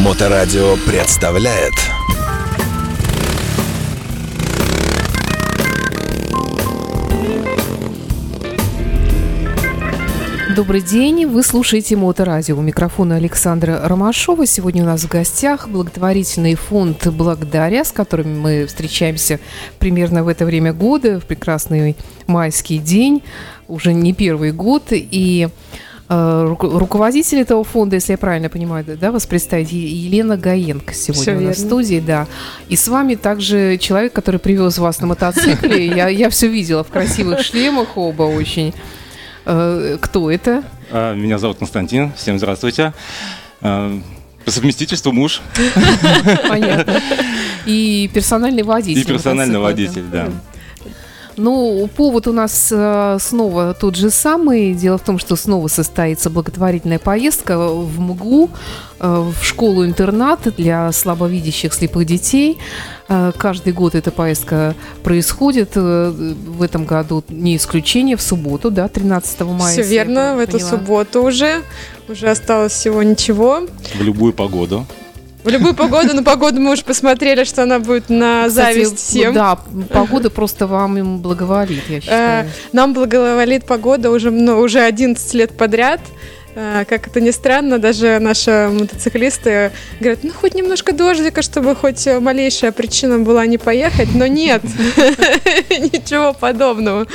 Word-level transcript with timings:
Моторадио 0.00 0.76
представляет 0.86 1.74
Добрый 10.56 10.80
день, 10.80 11.26
вы 11.26 11.42
слушаете 11.42 11.96
Моторадио. 11.96 12.56
У 12.56 12.62
микрофона 12.62 13.16
Александра 13.16 13.78
Ромашова. 13.86 14.46
Сегодня 14.46 14.84
у 14.84 14.86
нас 14.86 15.02
в 15.02 15.08
гостях 15.08 15.68
благотворительный 15.68 16.54
фонд 16.54 17.06
«Благодаря», 17.08 17.84
с 17.84 17.92
которым 17.92 18.40
мы 18.40 18.64
встречаемся 18.64 19.38
примерно 19.78 20.24
в 20.24 20.28
это 20.28 20.46
время 20.46 20.72
года, 20.72 21.20
в 21.20 21.26
прекрасный 21.26 21.94
майский 22.26 22.78
день, 22.78 23.22
уже 23.68 23.92
не 23.92 24.14
первый 24.14 24.52
год. 24.52 24.84
И 24.92 25.48
руководитель 26.10 27.38
этого 27.38 27.62
фонда, 27.62 27.96
если 27.96 28.12
я 28.12 28.18
правильно 28.18 28.48
понимаю, 28.48 28.84
да, 29.00 29.12
вас 29.12 29.26
представить, 29.26 29.70
Елена 29.70 30.36
Гаенко 30.36 30.92
сегодня 30.92 31.22
Всё 31.22 31.36
у 31.36 31.40
нас 31.40 31.56
в 31.56 31.60
студии, 31.60 32.02
да. 32.04 32.26
И 32.68 32.74
с 32.74 32.88
вами 32.88 33.14
также 33.14 33.78
человек, 33.78 34.12
который 34.12 34.40
привез 34.40 34.78
вас 34.78 35.00
на 35.00 35.06
мотоцикле. 35.06 35.86
Я, 36.00 36.08
я 36.08 36.28
все 36.30 36.48
видела 36.48 36.82
в 36.82 36.88
красивых 36.88 37.40
шлемах 37.42 37.96
оба 37.96 38.24
очень. 38.24 38.74
Э, 39.46 39.98
Кто 40.00 40.30
это? 40.30 40.64
А, 40.90 41.14
Меня 41.14 41.38
зовут 41.38 41.58
Константин. 41.58 42.12
Всем 42.16 42.38
здравствуйте. 42.38 42.92
А, 43.60 43.96
По 44.44 44.50
совместительству 44.50 45.12
муж 45.12 45.40
Понятно. 46.48 47.00
И 47.66 48.10
персональный 48.12 48.64
водитель. 48.64 49.00
и 49.02 49.04
персональный 49.04 49.60
водитель, 49.60 50.04
да. 50.10 50.28
Ну, 51.40 51.88
повод 51.96 52.26
у 52.26 52.32
нас 52.32 52.68
э, 52.70 53.16
снова 53.18 53.72
тот 53.72 53.96
же 53.96 54.10
самый. 54.10 54.74
Дело 54.74 54.98
в 54.98 55.00
том, 55.00 55.18
что 55.18 55.36
снова 55.36 55.68
состоится 55.68 56.28
благотворительная 56.28 56.98
поездка 56.98 57.56
в 57.56 57.98
МГУ, 57.98 58.50
э, 59.00 59.32
в 59.32 59.42
школу-интернат 59.42 60.54
для 60.56 60.92
слабовидящих 60.92 61.72
слепых 61.72 62.04
детей. 62.04 62.58
Э, 63.08 63.32
каждый 63.34 63.72
год 63.72 63.94
эта 63.94 64.10
поездка 64.10 64.74
происходит. 65.02 65.76
В 65.76 66.62
этом 66.62 66.84
году 66.84 67.24
не 67.30 67.56
исключение, 67.56 68.18
в 68.18 68.22
субботу, 68.22 68.70
да, 68.70 68.88
13 68.88 69.40
мая. 69.40 69.72
Все 69.72 69.82
верно, 69.82 70.36
в 70.36 70.40
эту 70.40 70.58
поняла. 70.58 70.70
субботу 70.70 71.22
уже. 71.22 71.62
Уже 72.06 72.28
осталось 72.28 72.72
всего 72.72 73.02
ничего. 73.02 73.60
В 73.94 74.02
любую 74.02 74.34
погоду. 74.34 74.86
В 75.42 75.48
любую 75.48 75.74
погоду, 75.74 76.14
на 76.14 76.22
погоду 76.22 76.60
мы 76.60 76.72
уже 76.72 76.84
посмотрели, 76.84 77.44
что 77.44 77.62
она 77.62 77.78
будет 77.78 78.10
на 78.10 78.46
Кстати, 78.48 78.74
зависть 78.74 78.98
всем. 78.98 79.32
Да, 79.32 79.58
погода 79.92 80.28
просто 80.28 80.66
вам 80.66 80.98
им 80.98 81.18
благоволит, 81.18 81.82
я 81.88 81.96
Э, 81.98 82.00
считаю. 82.00 82.50
Нам 82.72 82.92
благоволит 82.92 83.64
погода 83.64 84.10
уже, 84.10 84.30
мно- 84.30 84.58
уже 84.60 84.80
11 84.80 85.32
лет 85.34 85.56
подряд. 85.56 86.00
Э, 86.54 86.84
Как 86.88 87.06
это 87.06 87.20
ни 87.20 87.30
странно, 87.30 87.78
даже 87.78 88.18
наши 88.18 88.68
мотоциклисты 88.72 89.72
говорят, 90.00 90.20
ну 90.22 90.30
хоть 90.32 90.54
немножко 90.54 90.92
дождика, 90.92 91.42
чтобы 91.42 91.74
хоть 91.74 92.06
малейшая 92.06 92.72
причина 92.72 93.18
была 93.18 93.46
не 93.46 93.58
поехать, 93.58 94.08
но 94.14 94.26
нет, 94.26 94.62
ничего 95.70 96.32
подобного. 96.32 97.06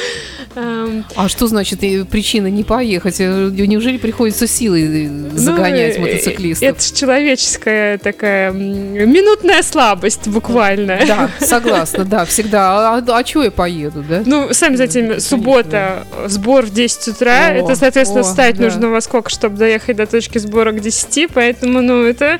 А 1.15 1.27
что 1.27 1.47
значит 1.47 1.79
причина 2.09 2.47
не 2.47 2.63
поехать? 2.63 3.17
Э, 3.19 3.49
Неужели 3.51 3.97
приходится 3.97 4.47
силой 4.47 5.07
э, 5.07 5.09
загонять 5.33 5.97
ну, 5.97 6.05
э, 6.05 6.11
мотоциклистов? 6.11 6.69
Это 6.69 6.81
ж 6.81 6.91
человеческая 6.91 7.97
такая 7.97 8.51
минутная 8.51 9.63
слабость 9.63 10.27
буквально. 10.27 10.99
Да, 11.05 11.29
согласна, 11.39 12.05
да, 12.05 12.25
всегда. 12.25 12.97
А, 12.97 13.03
а 13.05 13.23
чего 13.23 13.43
я 13.43 13.51
поеду, 13.51 14.03
да? 14.07 14.23
Ну, 14.25 14.53
сами 14.53 14.75
знаете, 14.75 15.19
суббота, 15.19 16.07
сбор 16.27 16.65
в 16.65 16.73
10 16.73 17.09
утра. 17.09 17.49
Это, 17.49 17.75
соответственно, 17.75 18.23
встать 18.23 18.57
нужно 18.57 18.89
во 18.89 19.01
сколько, 19.01 19.24
чтобы 19.29 19.57
доехать 19.57 19.97
до 19.97 20.05
точки 20.05 20.37
сбора 20.37 20.71
к 20.71 20.81
10. 20.81 21.29
Поэтому, 21.33 21.81
ну, 21.81 22.03
это 22.03 22.39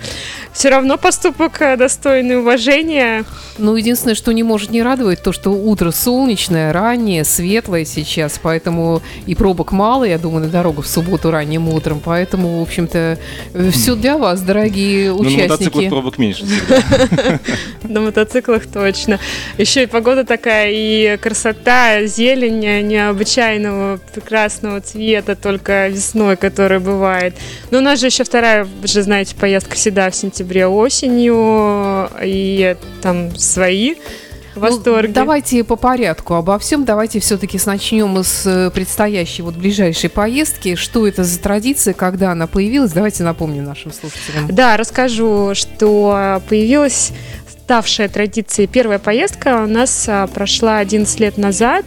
все 0.54 0.70
равно 0.70 0.98
поступок 0.98 1.62
э, 1.62 1.78
достойный 1.78 2.40
уважения. 2.40 3.26
Ну, 3.58 3.76
единственное, 3.76 4.16
что 4.16 4.32
не 4.32 4.44
может 4.44 4.72
не 4.72 4.84
радовать, 4.84 5.22
то, 5.24 5.32
что 5.32 5.52
утро 5.52 5.92
солнечное, 5.92 6.74
раннее, 6.74 7.24
светлое 7.24 7.86
сейчас, 7.86 8.40
поэтому 8.42 9.02
и 9.26 9.36
пробок 9.36 9.72
мало, 9.72 10.04
я 10.04 10.18
думаю, 10.18 10.46
на 10.46 10.50
дорогу 10.52 10.82
в 10.82 10.88
субботу 10.88 11.32
ранним 11.32 11.70
утром, 11.70 12.02
поэтому, 12.04 12.60
в 12.60 12.62
общем-то, 12.64 13.18
все 13.72 13.96
для 13.96 14.18
вас, 14.18 14.42
дорогие 14.42 15.12
Ну, 15.12 15.24
на 15.24 15.30
мотоциклах 15.30 15.60
участники. 15.60 15.90
пробок 15.90 16.18
меньше 16.18 16.46
всегда. 16.46 17.40
На 17.84 18.02
мотоциклах 18.02 18.66
точно. 18.68 19.20
Еще 19.58 19.84
и 19.84 19.86
погода 19.86 20.24
такая, 20.26 20.72
и 20.72 21.18
красота, 21.18 22.06
зелень 22.06 22.66
э, 22.66 22.82
необычайного, 22.82 24.00
прекрасного 24.14 24.82
цвета, 24.82 25.36
только 25.36 25.88
весной, 25.88 26.36
которая 26.36 26.75
бывает. 26.80 27.36
Но 27.72 27.80
у 27.80 27.82
нас 27.82 28.00
же 28.00 28.08
еще 28.08 28.24
вторая, 28.24 28.66
вы 28.66 28.88
же 28.88 29.02
знаете, 29.04 29.36
поездка 29.36 29.76
всегда 29.76 30.10
в 30.10 30.16
сентябре 30.16 30.68
осенью, 30.68 32.10
и 32.22 32.76
там 33.02 33.36
свои 33.36 33.96
Ну, 34.56 34.62
восторги. 34.62 35.12
давайте 35.12 35.64
по 35.64 35.76
порядку 35.76 36.36
обо 36.36 36.58
всем. 36.60 36.86
Давайте 36.86 37.20
все-таки 37.20 37.60
начнем 37.66 38.24
с 38.24 38.46
э, 38.46 38.70
предстоящей 38.72 39.42
вот 39.42 39.56
ближайшей 39.56 40.10
поездки. 40.10 40.76
Что 40.76 41.08
это 41.08 41.24
за 41.24 41.40
традиция, 41.40 41.94
когда 41.94 42.32
она 42.32 42.48
появилась? 42.48 42.92
Давайте 42.92 43.24
напомним 43.24 43.66
нашим 43.66 43.92
слушателям. 43.92 44.48
Да, 44.50 44.78
расскажу, 44.78 45.52
что 45.56 46.42
появилась 46.48 47.12
ставшая 47.66 48.10
традицией 48.10 48.68
первая 48.68 49.00
поездка 49.00 49.64
у 49.64 49.68
нас 49.68 50.06
а, 50.08 50.28
прошла 50.28 50.78
11 50.78 51.20
лет 51.20 51.38
назад, 51.38 51.84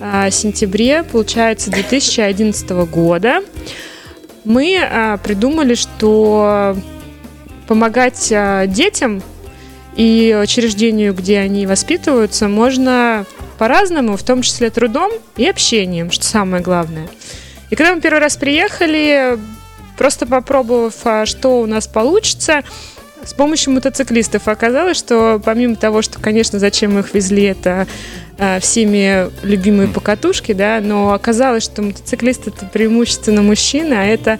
а, 0.00 0.30
в 0.30 0.32
сентябре, 0.32 1.02
получается, 1.02 1.68
2011 1.72 2.70
года. 2.86 3.40
Мы 4.46 4.78
а, 4.80 5.16
придумали, 5.16 5.74
что 5.74 6.76
помогать 7.66 8.30
а, 8.32 8.66
детям 8.66 9.20
и 9.96 10.38
учреждению, 10.40 11.14
где 11.14 11.40
они 11.40 11.66
воспитываются, 11.66 12.46
можно 12.46 13.26
по-разному, 13.58 14.16
в 14.16 14.22
том 14.22 14.42
числе 14.42 14.70
трудом 14.70 15.10
и 15.36 15.48
общением, 15.48 16.12
что 16.12 16.24
самое 16.24 16.62
главное. 16.62 17.08
И 17.70 17.74
когда 17.74 17.92
мы 17.92 18.00
первый 18.00 18.20
раз 18.20 18.36
приехали, 18.36 19.36
просто 19.98 20.26
попробовав, 20.26 20.94
а, 21.02 21.26
что 21.26 21.60
у 21.60 21.66
нас 21.66 21.88
получится, 21.88 22.62
с 23.26 23.34
помощью 23.34 23.72
мотоциклистов 23.72 24.46
оказалось, 24.46 24.96
что 24.96 25.40
помимо 25.44 25.74
того, 25.74 26.00
что, 26.00 26.20
конечно, 26.20 26.58
зачем 26.58 26.98
их 26.98 27.12
везли, 27.12 27.42
это 27.42 27.86
а, 28.38 28.60
всеми 28.60 29.30
любимые 29.44 29.88
покатушки, 29.88 30.52
да, 30.52 30.80
но 30.80 31.12
оказалось, 31.12 31.64
что 31.64 31.82
мотоциклист 31.82 32.46
это 32.46 32.66
преимущественно 32.66 33.42
мужчины, 33.42 33.94
а 33.94 34.04
это 34.04 34.38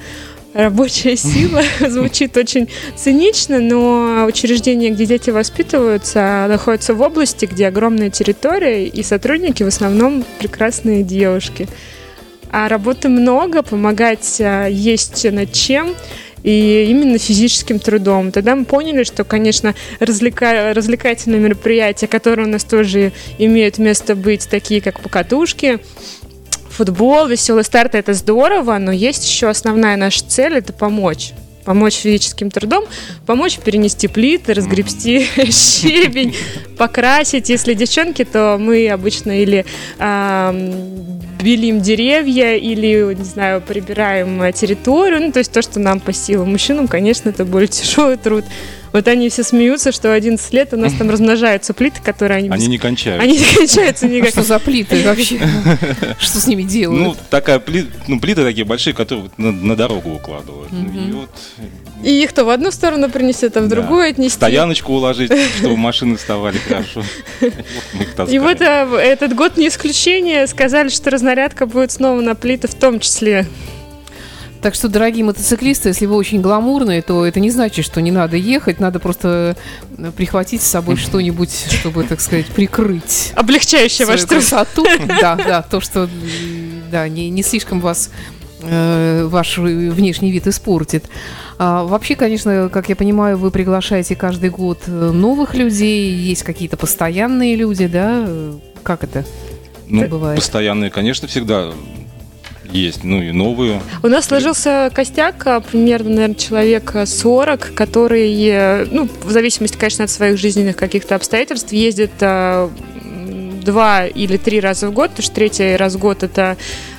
рабочая 0.54 1.16
сила. 1.16 1.62
Звучит 1.80 2.36
очень 2.36 2.68
цинично, 2.94 3.58
но 3.58 4.24
учреждение, 4.26 4.90
где 4.90 5.04
дети 5.04 5.30
воспитываются, 5.30 6.46
находится 6.48 6.94
в 6.94 7.00
области, 7.00 7.46
где 7.46 7.66
огромная 7.66 8.10
территория, 8.10 8.86
и 8.86 9.02
сотрудники 9.02 9.64
в 9.64 9.68
основном 9.68 10.24
прекрасные 10.38 11.02
девушки. 11.02 11.68
А 12.52 12.68
работы 12.68 13.08
много, 13.08 13.62
помогать 13.62 14.40
а, 14.40 14.66
есть 14.66 15.24
над 15.30 15.52
чем 15.52 15.94
и 16.46 16.86
именно 16.88 17.18
физическим 17.18 17.80
трудом. 17.80 18.30
Тогда 18.30 18.54
мы 18.54 18.64
поняли, 18.64 19.02
что, 19.02 19.24
конечно, 19.24 19.74
развлека- 19.98 20.72
развлекательные 20.72 21.40
мероприятия, 21.40 22.06
которые 22.06 22.46
у 22.46 22.50
нас 22.50 22.62
тоже 22.62 23.12
имеют 23.36 23.78
место 23.78 24.14
быть, 24.14 24.48
такие 24.48 24.80
как 24.80 25.00
покатушки, 25.00 25.80
футбол, 26.70 27.26
веселый 27.26 27.64
старт, 27.64 27.96
это 27.96 28.14
здорово, 28.14 28.78
но 28.78 28.92
есть 28.92 29.28
еще 29.28 29.48
основная 29.48 29.96
наша 29.96 30.24
цель, 30.24 30.54
это 30.54 30.72
помочь 30.72 31.32
помочь 31.66 31.96
физическим 31.96 32.50
трудом, 32.50 32.84
помочь 33.26 33.58
перенести 33.58 34.08
плиты, 34.08 34.54
разгребсти 34.54 35.26
щебень, 35.50 36.34
покрасить. 36.78 37.50
Если 37.50 37.74
девчонки, 37.74 38.24
то 38.24 38.56
мы 38.58 38.88
обычно 38.88 39.42
или 39.42 39.66
белим 41.42 41.80
деревья, 41.80 42.56
или, 42.56 43.14
не 43.14 43.24
знаю, 43.24 43.60
прибираем 43.60 44.42
э, 44.42 44.52
территорию, 44.52 45.20
ну, 45.20 45.32
то 45.32 45.38
есть 45.38 45.52
то, 45.52 45.60
что 45.60 45.78
нам 45.78 46.00
по 46.00 46.12
силам. 46.12 46.50
Мужчинам, 46.50 46.88
конечно, 46.88 47.28
это 47.28 47.44
более 47.44 47.68
тяжелый 47.68 48.16
труд. 48.16 48.44
Вот 48.96 49.08
они 49.08 49.28
все 49.28 49.42
смеются, 49.42 49.92
что 49.92 50.14
11 50.14 50.52
лет 50.54 50.72
у 50.72 50.78
нас 50.78 50.94
там 50.94 51.10
размножаются 51.10 51.74
плиты, 51.74 52.00
которые 52.02 52.38
они... 52.38 52.48
Они 52.48 52.62
без- 52.64 52.68
не 52.68 52.78
кончают. 52.78 53.22
Они 53.22 53.36
не 53.38 53.44
кончаются 53.44 54.06
никак. 54.08 54.30
Что 54.30 54.42
за 54.42 54.58
плиты 54.58 55.02
вообще? 55.04 55.38
Что 56.18 56.40
с 56.40 56.46
ними 56.46 56.62
Ну, 56.62 56.68
делают? 56.68 57.18
такая 57.28 57.58
пли- 57.58 57.86
ну, 58.08 58.18
плиты 58.20 58.42
такие 58.42 58.64
большие, 58.64 58.94
которые 58.94 59.30
на, 59.36 59.76
дорогу 59.76 60.12
укладывают. 60.14 60.70
Ну, 60.72 61.26
И 62.02 62.22
их 62.22 62.32
то 62.32 62.46
в 62.46 62.48
одну 62.48 62.70
сторону 62.70 63.10
принесет, 63.10 63.54
а 63.58 63.60
в 63.60 63.68
другую 63.68 64.08
отнести. 64.08 64.34
стояночку 64.34 64.94
уложить, 64.94 65.30
чтобы 65.58 65.76
машины 65.76 66.16
вставали 66.16 66.56
хорошо. 66.56 67.02
И 68.30 68.38
вот 68.38 68.62
э, 68.62 68.64
этот 68.96 69.34
год 69.34 69.58
не 69.58 69.68
исключение. 69.68 70.46
Сказали, 70.46 70.88
что 70.88 71.10
разнарядка 71.10 71.66
будет 71.66 71.92
снова 71.92 72.22
на 72.22 72.34
плиты 72.34 72.66
в 72.66 72.74
том 72.74 72.98
числе. 73.00 73.46
Так 74.66 74.74
что, 74.74 74.88
дорогие 74.88 75.24
мотоциклисты, 75.24 75.90
если 75.90 76.06
вы 76.06 76.16
очень 76.16 76.40
гламурные, 76.40 77.00
то 77.00 77.24
это 77.24 77.38
не 77.38 77.50
значит, 77.50 77.84
что 77.84 78.02
не 78.02 78.10
надо 78.10 78.36
ехать, 78.36 78.80
надо 78.80 78.98
просто 78.98 79.56
э, 79.96 80.10
прихватить 80.16 80.60
с 80.60 80.66
собой 80.66 80.96
что-нибудь, 80.96 81.52
чтобы, 81.70 82.02
так 82.02 82.20
сказать, 82.20 82.46
прикрыть 82.46 83.30
Облегчающее 83.36 84.08
ваш 84.08 84.22
свою 84.22 84.42
труд. 84.42 84.50
красоту. 84.50 84.84
Да, 85.20 85.36
да, 85.36 85.62
то, 85.62 85.80
что 85.80 86.08
да, 86.90 87.08
не, 87.08 87.30
не 87.30 87.44
слишком 87.44 87.80
вас 87.80 88.10
э, 88.60 89.28
ваш 89.30 89.56
внешний 89.58 90.32
вид 90.32 90.48
испортит. 90.48 91.04
А, 91.58 91.84
вообще, 91.84 92.16
конечно, 92.16 92.68
как 92.68 92.88
я 92.88 92.96
понимаю, 92.96 93.38
вы 93.38 93.52
приглашаете 93.52 94.16
каждый 94.16 94.50
год 94.50 94.80
э, 94.88 94.90
новых 94.90 95.54
людей, 95.54 96.10
есть 96.12 96.42
какие-то 96.42 96.76
постоянные 96.76 97.54
люди, 97.54 97.86
да? 97.86 98.28
Как 98.82 99.04
это 99.04 99.24
Ну, 99.86 100.08
бывает? 100.08 100.40
постоянные, 100.40 100.90
конечно, 100.90 101.28
всегда 101.28 101.70
есть, 102.76 103.04
ну 103.04 103.22
и 103.22 103.32
новые. 103.32 103.80
У 104.02 104.08
нас 104.08 104.26
сложился 104.26 104.90
костяк, 104.94 105.46
а, 105.46 105.60
примерно, 105.60 106.10
наверное, 106.10 106.34
человек 106.36 106.94
40, 107.04 107.72
которые, 107.74 108.86
ну, 108.90 109.08
в 109.22 109.30
зависимости, 109.30 109.76
конечно, 109.76 110.04
от 110.04 110.10
своих 110.10 110.38
жизненных 110.38 110.76
каких-то 110.76 111.14
обстоятельств, 111.14 111.72
ездят 111.72 112.12
а, 112.20 112.70
два 113.66 114.06
или 114.06 114.36
три 114.36 114.60
раза 114.60 114.88
в 114.88 114.92
год, 114.92 115.10
потому 115.10 115.24
что 115.24 115.34
третий 115.34 115.76
раз 115.76 115.94
в 115.94 115.98
год 115.98 116.22
это 116.22 116.56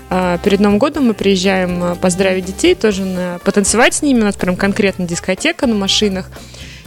а, 0.09 0.38
перед 0.38 0.59
Новым 0.59 0.79
годом 0.79 1.07
мы 1.07 1.13
приезжаем 1.13 1.83
а, 1.83 1.95
поздравить 1.95 2.45
детей, 2.45 2.75
тоже 2.75 3.03
на, 3.06 3.39
потанцевать 3.44 3.95
с 3.95 4.01
ними, 4.01 4.21
у 4.21 4.25
нас 4.25 4.35
прям 4.35 4.56
конкретно 4.56 5.06
дискотека 5.06 5.68
на 5.68 5.75
машинах. 5.75 6.30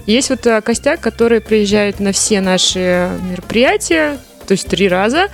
Есть 0.06 0.30
вот 0.30 0.46
а, 0.46 0.60
костяк, 0.60 1.00
который 1.00 1.40
приезжает 1.40 2.00
на 2.00 2.12
все 2.12 2.40
наши 2.40 3.10
мероприятия, 3.30 4.18
то 4.46 4.52
есть 4.52 4.68
три 4.68 4.88
раза. 4.88 5.28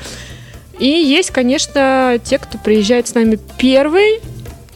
И 0.79 0.87
есть, 0.87 1.31
конечно, 1.31 2.19
те, 2.23 2.39
кто 2.39 2.59
приезжает 2.59 3.09
с 3.09 3.15
нами 3.15 3.39
первый, 3.59 4.21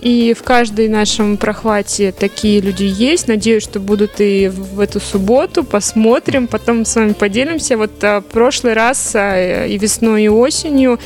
и 0.00 0.32
в 0.32 0.42
каждой 0.42 0.88
нашем 0.88 1.36
прохвате 1.36 2.10
такие 2.12 2.60
люди 2.60 2.84
есть. 2.84 3.28
Надеюсь, 3.28 3.62
что 3.62 3.80
будут 3.80 4.12
и 4.18 4.48
в 4.48 4.80
эту 4.80 4.98
субботу. 4.98 5.62
Посмотрим, 5.62 6.46
потом 6.46 6.86
с 6.86 6.96
вами 6.96 7.12
поделимся. 7.12 7.76
Вот 7.76 8.02
а, 8.02 8.22
прошлый 8.22 8.72
раз 8.72 9.12
а, 9.14 9.66
и 9.66 9.76
весной, 9.76 10.24
и 10.24 10.28
осенью 10.28 10.98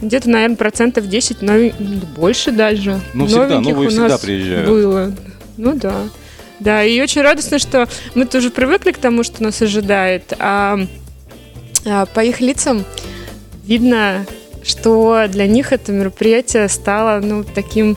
где-то, 0.00 0.30
наверное, 0.30 0.56
процентов 0.56 1.08
10, 1.08 1.42
но 1.42 1.54
больше 2.16 2.50
даже. 2.50 3.00
Ну, 3.12 3.26
всегда, 3.26 3.48
Новеньких 3.48 3.72
новые 3.72 3.86
у 3.86 3.90
всегда 3.90 4.08
нас 4.08 4.20
приезжают. 4.20 4.68
Было. 4.68 5.12
Ну 5.58 5.74
да. 5.74 5.94
Да, 6.60 6.82
и 6.82 7.00
очень 7.00 7.20
радостно, 7.20 7.58
что 7.58 7.86
мы 8.14 8.24
тоже 8.24 8.50
привыкли 8.50 8.92
к 8.92 8.98
тому, 8.98 9.24
что 9.24 9.42
нас 9.42 9.60
ожидает. 9.60 10.32
А, 10.38 10.78
а 11.84 12.06
по 12.06 12.20
их 12.20 12.40
лицам 12.40 12.84
видно, 13.64 14.26
что 14.68 15.26
для 15.28 15.46
них 15.46 15.72
это 15.72 15.92
мероприятие 15.92 16.68
стало, 16.68 17.20
ну, 17.20 17.42
таким, 17.42 17.96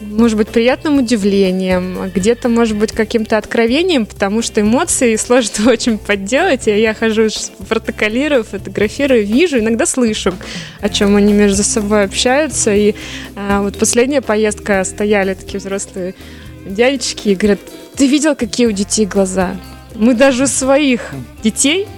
может 0.00 0.36
быть, 0.36 0.48
приятным 0.48 0.98
удивлением, 0.98 2.10
где-то, 2.14 2.50
может 2.50 2.76
быть, 2.76 2.92
каким-то 2.92 3.38
откровением, 3.38 4.04
потому 4.04 4.42
что 4.42 4.60
эмоции 4.60 5.16
сложно 5.16 5.70
очень 5.70 5.96
подделать. 5.98 6.68
И 6.68 6.78
я 6.78 6.92
хожу, 6.92 7.28
протоколирую, 7.68 8.44
фотографирую, 8.44 9.24
вижу, 9.24 9.58
иногда 9.58 9.86
слышу, 9.86 10.34
о 10.80 10.88
чем 10.90 11.16
они 11.16 11.32
между 11.32 11.62
собой 11.62 12.04
общаются. 12.04 12.74
И 12.74 12.94
а, 13.34 13.62
вот 13.62 13.78
последняя 13.78 14.20
поездка 14.20 14.84
стояли 14.84 15.32
такие 15.32 15.58
взрослые 15.60 16.14
дядечки 16.66 17.30
и 17.30 17.34
говорят, 17.34 17.60
ты 17.96 18.06
видел, 18.06 18.36
какие 18.36 18.66
у 18.66 18.72
детей 18.72 19.06
глаза? 19.06 19.56
Мы 19.94 20.12
даже 20.12 20.46
своих 20.46 21.12
детей 21.42 21.88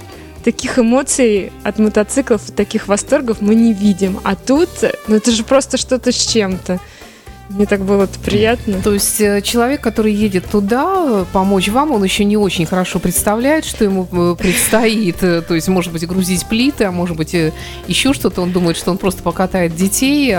таких 0.48 0.78
эмоций 0.78 1.52
от 1.62 1.78
мотоциклов 1.78 2.48
и 2.48 2.52
таких 2.52 2.88
восторгов 2.88 3.42
мы 3.42 3.54
не 3.54 3.74
видим. 3.74 4.18
А 4.24 4.34
тут, 4.34 4.70
ну 5.06 5.16
это 5.16 5.30
же 5.30 5.44
просто 5.44 5.76
что-то 5.76 6.10
с 6.10 6.26
чем-то. 6.26 6.80
Мне 7.50 7.66
так 7.66 7.82
было 7.84 8.04
это 8.04 8.18
приятно. 8.18 8.80
То 8.82 8.94
есть 8.94 9.20
э, 9.20 9.42
человек, 9.42 9.82
который 9.82 10.14
едет 10.14 10.46
туда 10.50 11.26
помочь 11.34 11.68
вам, 11.68 11.90
он 11.90 12.02
еще 12.02 12.24
не 12.24 12.38
очень 12.38 12.64
хорошо 12.64 12.98
представляет, 12.98 13.66
что 13.66 13.84
ему 13.84 14.08
э, 14.10 14.36
предстоит. 14.38 15.22
Э, 15.22 15.42
То 15.42 15.54
есть, 15.54 15.68
может 15.68 15.92
быть, 15.92 16.06
грузить 16.06 16.46
плиты, 16.46 16.84
а 16.84 16.92
может 16.92 17.18
быть, 17.18 17.36
еще 17.86 18.14
что-то. 18.14 18.40
Он 18.40 18.50
думает, 18.50 18.78
что 18.78 18.90
он 18.90 18.96
просто 18.96 19.22
покатает 19.22 19.76
детей. 19.76 20.34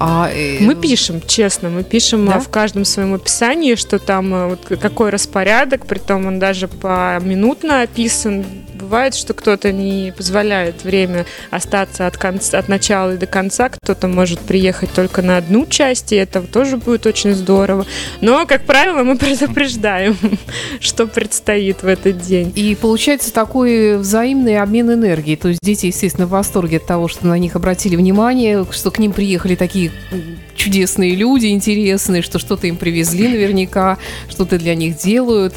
А- 0.00 0.30
э, 0.32 0.58
Мы 0.60 0.76
пишем, 0.76 1.20
честно, 1.26 1.70
мы 1.70 1.82
пишем 1.82 2.26
Да? 2.26 2.36
а, 2.36 2.40
в 2.40 2.48
каждом 2.48 2.84
своем 2.84 3.14
описании, 3.14 3.74
что 3.74 3.98
там 3.98 4.32
а, 4.32 4.46
вот, 4.48 4.78
какой 4.80 5.10
распорядок, 5.10 5.86
притом 5.86 6.26
он 6.26 6.38
даже 6.38 6.68
поминутно 6.68 7.82
описан. 7.82 8.44
Бывает, 8.74 9.16
что 9.16 9.34
кто-то 9.34 9.72
не 9.72 10.12
позволяет 10.16 10.84
время 10.84 11.26
остаться 11.50 12.06
от, 12.06 12.16
конца, 12.16 12.58
от 12.58 12.68
начала 12.68 13.14
и 13.14 13.16
до 13.16 13.26
конца, 13.26 13.70
кто-то 13.70 14.06
может 14.06 14.38
приехать 14.38 14.92
только 14.92 15.20
на 15.20 15.36
одну 15.36 15.66
часть, 15.66 16.12
и 16.12 16.16
это 16.16 16.42
тоже 16.42 16.76
будет 16.76 17.04
очень 17.04 17.34
здорово. 17.34 17.84
Но, 18.20 18.46
как 18.46 18.66
правило, 18.66 19.02
мы 19.02 19.16
предупреждаем, 19.18 20.16
что 20.78 21.08
предстоит 21.08 21.82
в 21.82 21.88
этот 21.88 22.20
день. 22.20 22.52
И 22.54 22.76
получается 22.76 23.32
такой 23.32 23.98
взаимный 23.98 24.58
обмен 24.60 24.92
энергией. 24.92 25.36
То 25.36 25.48
есть 25.48 25.60
дети, 25.60 25.86
естественно, 25.86 26.28
в 26.28 26.30
восторге 26.30 26.76
от 26.76 26.86
того, 26.86 27.08
что 27.08 27.26
на 27.26 27.36
них 27.36 27.56
обратили 27.56 27.96
внимание, 27.96 28.64
что 28.70 28.92
к 28.92 29.00
ним 29.00 29.12
приехали 29.12 29.56
такие 29.56 29.87
чудесные 30.54 31.14
люди, 31.14 31.46
интересные, 31.46 32.22
что 32.22 32.38
что-то 32.38 32.66
им 32.66 32.76
привезли 32.76 33.28
наверняка, 33.28 33.98
что-то 34.28 34.58
для 34.58 34.74
них 34.74 34.96
делают, 34.96 35.54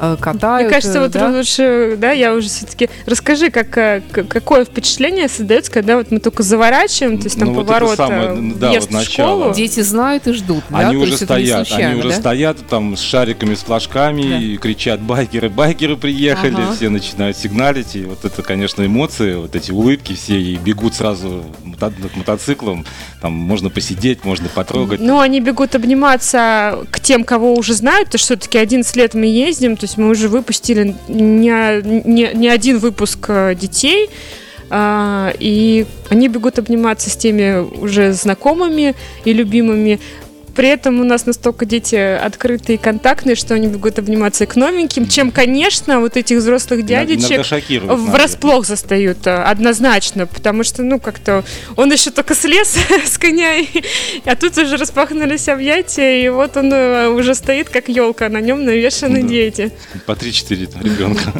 катают. 0.00 0.66
Мне 0.68 0.74
кажется, 0.74 0.98
э, 0.98 1.02
вот 1.02 1.10
да? 1.12 1.28
лучше, 1.28 1.96
да, 1.98 2.12
я 2.12 2.34
уже 2.34 2.48
все-таки 2.48 2.88
расскажи, 3.06 3.50
как, 3.50 3.76
э, 3.76 4.02
какое 4.10 4.64
впечатление 4.64 5.28
создается, 5.28 5.70
когда 5.70 5.96
вот 5.96 6.10
мы 6.10 6.20
только 6.20 6.42
заворачиваем, 6.42 7.18
то 7.18 7.24
есть 7.24 7.38
там 7.38 7.48
Ну, 7.48 7.54
вот 7.54 7.64
это 7.64 7.68
поворот, 7.74 7.96
самое, 7.96 8.30
э, 8.30 8.52
да, 8.56 8.68
вот 8.70 8.78
в 8.78 8.82
школу. 8.84 8.98
начало. 8.98 9.54
Дети 9.54 9.80
знают 9.80 10.26
и 10.26 10.32
ждут, 10.32 10.64
да? 10.70 10.78
Они 10.78 10.96
То 10.96 11.02
уже 11.02 11.16
стоят, 11.16 11.66
случайно, 11.68 11.90
они 11.92 12.00
уже 12.00 12.08
да? 12.10 12.14
стоят 12.14 12.56
там 12.68 12.96
с 12.96 13.00
шариками, 13.00 13.54
с 13.54 13.60
флажками 13.60 14.22
Да. 14.22 14.38
и 14.38 14.56
кричат 14.56 15.00
байкеры, 15.00 15.48
байкеры 15.50 15.96
приехали, 15.96 16.54
Ага. 16.54 16.72
все 16.74 16.88
начинают 16.88 17.36
сигналить, 17.36 17.94
и 17.96 18.02
вот 18.04 18.24
это, 18.24 18.42
конечно, 18.42 18.84
эмоции, 18.84 19.34
вот 19.34 19.54
эти 19.54 19.70
улыбки 19.70 20.14
все, 20.14 20.40
и 20.40 20.56
бегут 20.56 20.94
сразу 20.94 21.44
к 21.78 22.16
мотоциклам, 22.16 22.84
там 23.20 23.32
можно 23.32 23.70
посидеть, 23.70 24.24
можно 24.24 24.48
потрогать. 24.48 25.00
Ну, 25.00 25.18
они 25.20 25.40
бегут 25.40 25.74
обниматься 25.74 26.84
к 26.90 27.00
тем, 27.00 27.24
кого 27.24 27.54
уже 27.54 27.74
знают, 27.74 28.06
потому 28.06 28.18
что 28.18 28.36
все-таки 28.36 28.58
11 28.58 28.96
лет 28.96 29.14
мы 29.14 29.26
ездим, 29.26 29.76
то 29.76 29.86
есть 29.90 29.98
мы 29.98 30.08
уже 30.08 30.28
выпустили 30.28 30.94
не, 31.08 31.82
не, 31.82 32.30
не 32.34 32.48
один 32.48 32.78
выпуск 32.78 33.26
э, 33.28 33.54
детей, 33.54 34.08
а, 34.70 35.32
и 35.38 35.86
они 36.08 36.28
бегут 36.28 36.58
обниматься 36.58 37.10
с 37.10 37.16
теми 37.16 37.58
уже 37.58 38.12
знакомыми 38.12 38.94
и 39.24 39.32
любимыми. 39.32 39.98
При 40.54 40.68
этом 40.68 41.00
у 41.00 41.04
нас 41.04 41.26
настолько 41.26 41.64
дети 41.64 41.94
открытые 41.96 42.76
и 42.76 42.78
контактные, 42.78 43.36
что 43.36 43.54
они 43.54 43.68
бегут 43.68 43.98
обниматься 43.98 44.44
и 44.44 44.46
к 44.46 44.56
новеньким, 44.56 45.06
чем, 45.08 45.30
конечно, 45.30 46.00
вот 46.00 46.16
этих 46.16 46.38
взрослых 46.38 46.84
дядечек 46.84 47.38
врасплох 48.10 48.66
застают 48.66 49.26
э, 49.26 49.30
однозначно, 49.42 50.26
потому 50.26 50.64
что, 50.64 50.82
ну, 50.82 50.98
как-то 50.98 51.44
он 51.76 51.92
еще 51.92 52.10
только 52.10 52.34
слез 52.34 52.76
с 53.06 53.18
коня, 53.18 53.64
а 54.24 54.36
тут 54.36 54.56
уже 54.58 54.76
распахнулись 54.76 55.48
объятия, 55.48 56.24
и 56.24 56.28
вот 56.28 56.56
он 56.56 56.72
э, 56.72 57.08
уже 57.08 57.34
стоит, 57.34 57.68
как 57.68 57.88
елка, 57.88 58.28
на 58.28 58.40
нем 58.40 58.64
навешаны 58.64 59.22
Да. 59.22 59.28
дети. 59.28 59.72
По 60.06 60.12
3-4 60.12 60.82
ребенка. 60.82 61.32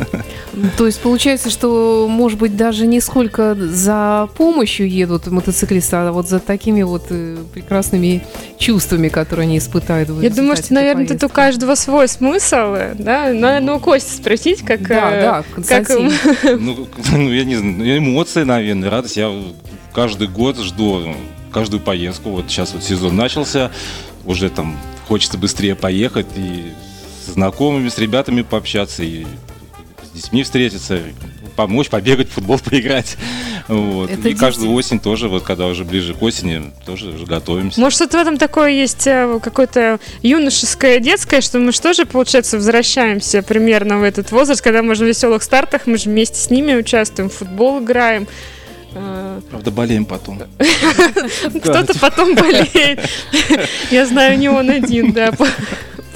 То 0.77 0.87
есть 0.87 1.01
получается, 1.01 1.51
что, 1.51 2.07
может 2.09 2.39
быть, 2.39 2.57
даже 2.57 2.87
не 2.87 3.01
сколько 3.01 3.55
за 3.55 4.29
помощью 4.37 4.89
едут 4.89 5.27
мотоциклисты, 5.27 5.97
а 5.97 6.13
вот 6.13 6.29
за 6.29 6.41
такими 6.41 6.83
вот 6.83 7.07
э, 7.11 7.37
прекрасными 7.53 8.25
чувствами, 8.59 9.09
которые 9.09 9.45
они 9.45 9.59
испытают. 9.59 10.09
Я 10.21 10.31
думаю, 10.31 10.57
что, 10.57 10.75
наверное, 10.75 11.07
тут 11.07 11.17
у 11.17 11.21
поездки. 11.21 11.37
каждого 11.37 11.75
свой 11.75 12.09
смысл, 12.09 12.75
э, 12.75 12.95
да? 12.99 13.33
Надо 13.33 13.61
ну, 13.61 13.77
у 13.77 13.79
Кости 13.81 14.13
спросить, 14.13 14.63
как... 14.63 14.87
Да, 14.87 15.11
э, 15.11 15.23
да, 15.23 15.43
как 15.43 15.55
Константин. 15.55 16.13
Ну, 16.61 16.89
ну, 17.13 17.33
я 17.33 17.45
не 17.45 17.57
знаю, 17.57 17.77
ну, 17.77 17.99
эмоции, 17.99 18.43
наверное, 18.43 18.91
радость. 18.91 19.17
Я 19.17 19.33
каждый 19.93 20.29
год 20.29 20.59
жду 20.59 21.15
каждую 21.53 21.81
поездку. 21.81 22.31
Вот 22.31 22.47
сейчас 22.49 22.73
вот 22.75 22.83
сезон 22.83 23.17
начался, 23.17 23.71
уже 24.25 24.51
там 24.51 24.77
хочется 25.09 25.39
быстрее 25.39 25.75
поехать 25.75 26.27
и 26.37 26.73
с 27.27 27.33
знакомыми, 27.33 27.89
с 27.89 27.99
ребятами 27.99 28.43
пообщаться, 28.43 29.03
и 29.03 29.27
с 30.13 30.17
детьми 30.17 30.43
встретиться, 30.43 31.01
помочь, 31.57 31.89
побегать, 31.89 32.29
в 32.29 32.33
футбол 32.33 32.59
поиграть. 32.65 33.17
Вот. 33.69 34.11
Это 34.11 34.29
и 34.29 34.35
каждую 34.35 34.73
осень 34.73 34.99
тоже, 34.99 35.29
вот 35.29 35.45
когда 35.45 35.67
уже 35.67 35.85
ближе 35.85 36.15
к 36.15 36.23
осени, 36.23 36.73
тоже 36.85 37.11
уже 37.11 37.27
готовимся. 37.27 37.81
Может, 37.81 37.97
что-то 37.97 38.19
в 38.19 38.21
этом 38.23 38.37
такое 38.39 38.71
есть 38.71 39.07
э, 39.07 39.39
какое-то 39.43 40.01
юношеское, 40.23 40.99
детское, 40.99 41.41
что 41.41 41.59
мы 41.59 41.73
же 41.73 41.81
тоже, 41.81 42.07
получается, 42.07 42.57
возвращаемся 42.57 43.43
примерно 43.43 43.99
в 43.99 44.03
этот 44.03 44.33
возраст, 44.33 44.61
когда 44.61 44.83
мы 44.83 44.95
же 44.95 45.05
в 45.05 45.09
веселых 45.09 45.43
стартах, 45.43 45.87
мы 45.87 45.99
же 45.99 46.11
вместе 46.11 46.39
с 46.39 46.51
ними 46.51 46.75
участвуем, 46.75 47.31
в 47.31 47.35
футбол 47.35 47.83
играем. 47.83 48.27
Э, 48.95 49.41
Правда, 49.51 49.71
болеем 49.71 50.05
потом. 50.05 50.41
Кто-то 51.63 51.99
потом 51.99 52.35
болеет. 52.35 53.01
Я 53.91 54.07
знаю, 54.07 54.39
не 54.39 54.49
он 54.49 54.71
один, 54.71 55.13
да, 55.13 55.33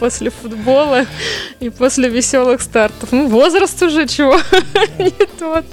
после 0.04 0.30
футбола 0.30 1.06
и 1.60 1.70
после 1.70 2.08
веселых 2.10 2.60
стартов. 2.60 3.10
Ну, 3.12 3.26
возраст 3.28 3.82
уже 3.82 4.06
чего 4.06 4.36
не 4.98 5.10
тот. 5.38 5.64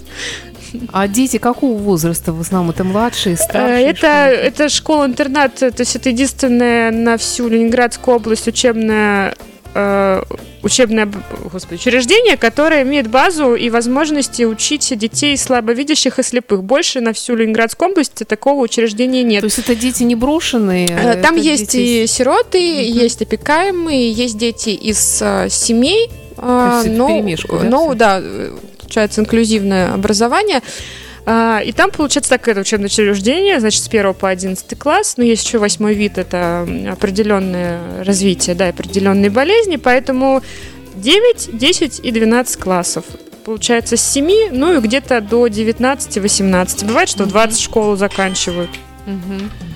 А 0.94 1.10
дети 1.10 1.38
какого 1.38 1.78
возраста? 1.78 2.32
В 2.32 2.40
основном 2.40 2.70
это 2.70 2.86
младшие, 2.86 3.34
Э, 3.34 3.38
старшие? 3.38 3.88
Это, 3.88 3.98
школьники? 4.00 4.48
это 4.48 4.70
школа-интернат, 4.70 5.56
то 5.56 5.74
есть 5.78 5.96
это 5.98 6.10
единственная 6.10 6.92
на 6.92 7.18
всю 7.18 7.50
Ленинградскую 7.50 8.16
область 8.16 8.48
учебная 8.48 9.36
э, 9.74 10.24
учебное 10.64 11.12
господи, 11.52 11.76
учреждение, 11.76 12.38
которое 12.38 12.84
имеет 12.84 13.08
базу 13.08 13.56
и 13.56 13.70
возможности 13.70 14.44
учить 14.44 14.98
детей 14.98 15.38
слабовидящих 15.38 16.20
и 16.20 16.24
слепых. 16.24 16.64
Больше 16.64 17.02
на 17.02 17.14
всю 17.14 17.36
Ленинградскую 17.36 17.92
область 17.92 18.26
такого 18.28 18.62
учреждения 18.62 19.24
нет. 19.24 19.42
То 19.42 19.46
есть 19.46 19.60
это 19.60 19.76
дети 19.76 20.04
не 20.04 20.16
брошенные? 20.16 20.88
Э, 20.88 21.22
Там 21.22 21.36
есть 21.36 21.72
дети... 21.72 22.04
и 22.04 22.08
сироты, 22.08 22.60
угу. 22.60 23.00
есть 23.00 23.22
опекаемые, 23.22 24.12
есть 24.12 24.38
дети 24.38 24.70
из 24.70 25.22
э, 25.22 25.48
семей, 25.50 26.10
э, 26.38 26.84
но, 26.86 27.22
да, 27.22 27.64
но 27.64 27.94
да, 27.94 28.22
получается 28.80 29.22
инклюзивное 29.22 29.94
образование. 29.94 30.62
А, 31.26 31.62
и 31.64 31.72
там 31.72 31.92
получается 31.92 32.32
такое 32.32 32.60
учебное 32.60 32.88
учреждение, 32.88 33.60
значит, 33.60 33.84
с 33.84 33.88
1 33.88 34.14
по 34.14 34.30
11 34.30 34.78
класс, 34.78 35.16
но 35.18 35.24
есть 35.24 35.46
еще 35.46 35.60
восьмой 35.60 35.94
вид, 35.94 36.18
это 36.18 36.68
определенное 36.90 38.04
развитие, 38.04 38.56
да, 38.56 38.70
определенные 38.70 39.30
болезни, 39.30 39.76
поэтому 39.76 40.42
9, 40.96 41.58
10 41.58 42.00
и 42.04 42.12
12 42.12 42.60
классов. 42.60 43.06
Получается, 43.46 43.98
с 43.98 44.02
7, 44.02 44.50
ну 44.52 44.78
и 44.78 44.80
где-то 44.80 45.22
до 45.22 45.48
19-18. 45.48 46.86
Бывает, 46.86 47.10
что 47.10 47.24
в 47.24 47.28
20 47.28 47.60
школу 47.60 47.96
заканчивают. 47.96 48.70
Угу 49.08 49.71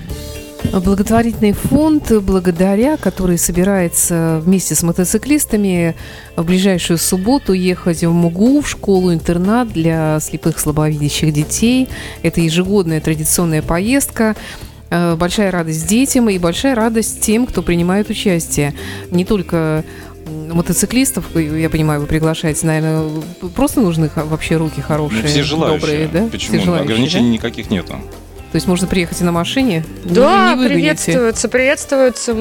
благотворительный 0.72 1.52
фонд 1.52 2.12
«Благодаря», 2.22 2.96
который 2.96 3.38
собирается 3.38 4.40
вместе 4.44 4.74
с 4.74 4.82
мотоциклистами 4.82 5.94
в 6.36 6.44
ближайшую 6.44 6.98
субботу 6.98 7.52
ехать 7.52 8.02
в 8.02 8.10
МУГУ, 8.10 8.60
в 8.60 8.68
школу-интернат 8.68 9.72
для 9.72 10.18
слепых 10.20 10.58
слабовидящих 10.58 11.32
детей. 11.32 11.88
Это 12.22 12.40
ежегодная 12.40 13.00
традиционная 13.00 13.62
поездка. 13.62 14.36
Э, 14.90 15.16
большая 15.16 15.50
радость 15.50 15.86
детям 15.86 16.28
и 16.28 16.38
большая 16.38 16.74
радость 16.74 17.20
тем, 17.20 17.46
кто 17.46 17.62
принимает 17.62 18.10
участие. 18.10 18.74
Не 19.10 19.24
только 19.24 19.84
мотоциклистов, 20.52 21.24
я 21.36 21.70
понимаю, 21.70 22.00
вы 22.00 22.06
приглашаете, 22.06 22.66
наверное, 22.66 23.22
просто 23.54 23.80
нужны 23.80 24.10
вообще 24.14 24.56
руки 24.56 24.80
хорошие, 24.80 25.22
ну, 25.22 25.28
все 25.28 25.42
желающие. 25.42 25.80
добрые, 25.80 26.08
да? 26.08 26.28
Почему? 26.30 26.56
Все 26.56 26.64
желающие, 26.64 26.94
Ограничений 26.94 27.28
да? 27.28 27.34
никаких 27.34 27.70
нету. 27.70 27.94
То 28.56 28.58
есть 28.58 28.68
можно 28.68 28.86
приехать 28.86 29.20
и 29.20 29.24
на 29.24 29.32
машине? 29.32 29.84
Да, 30.02 30.54
не 30.54 30.66
приветствуется, 30.66 31.46
приветствуется 31.46 32.34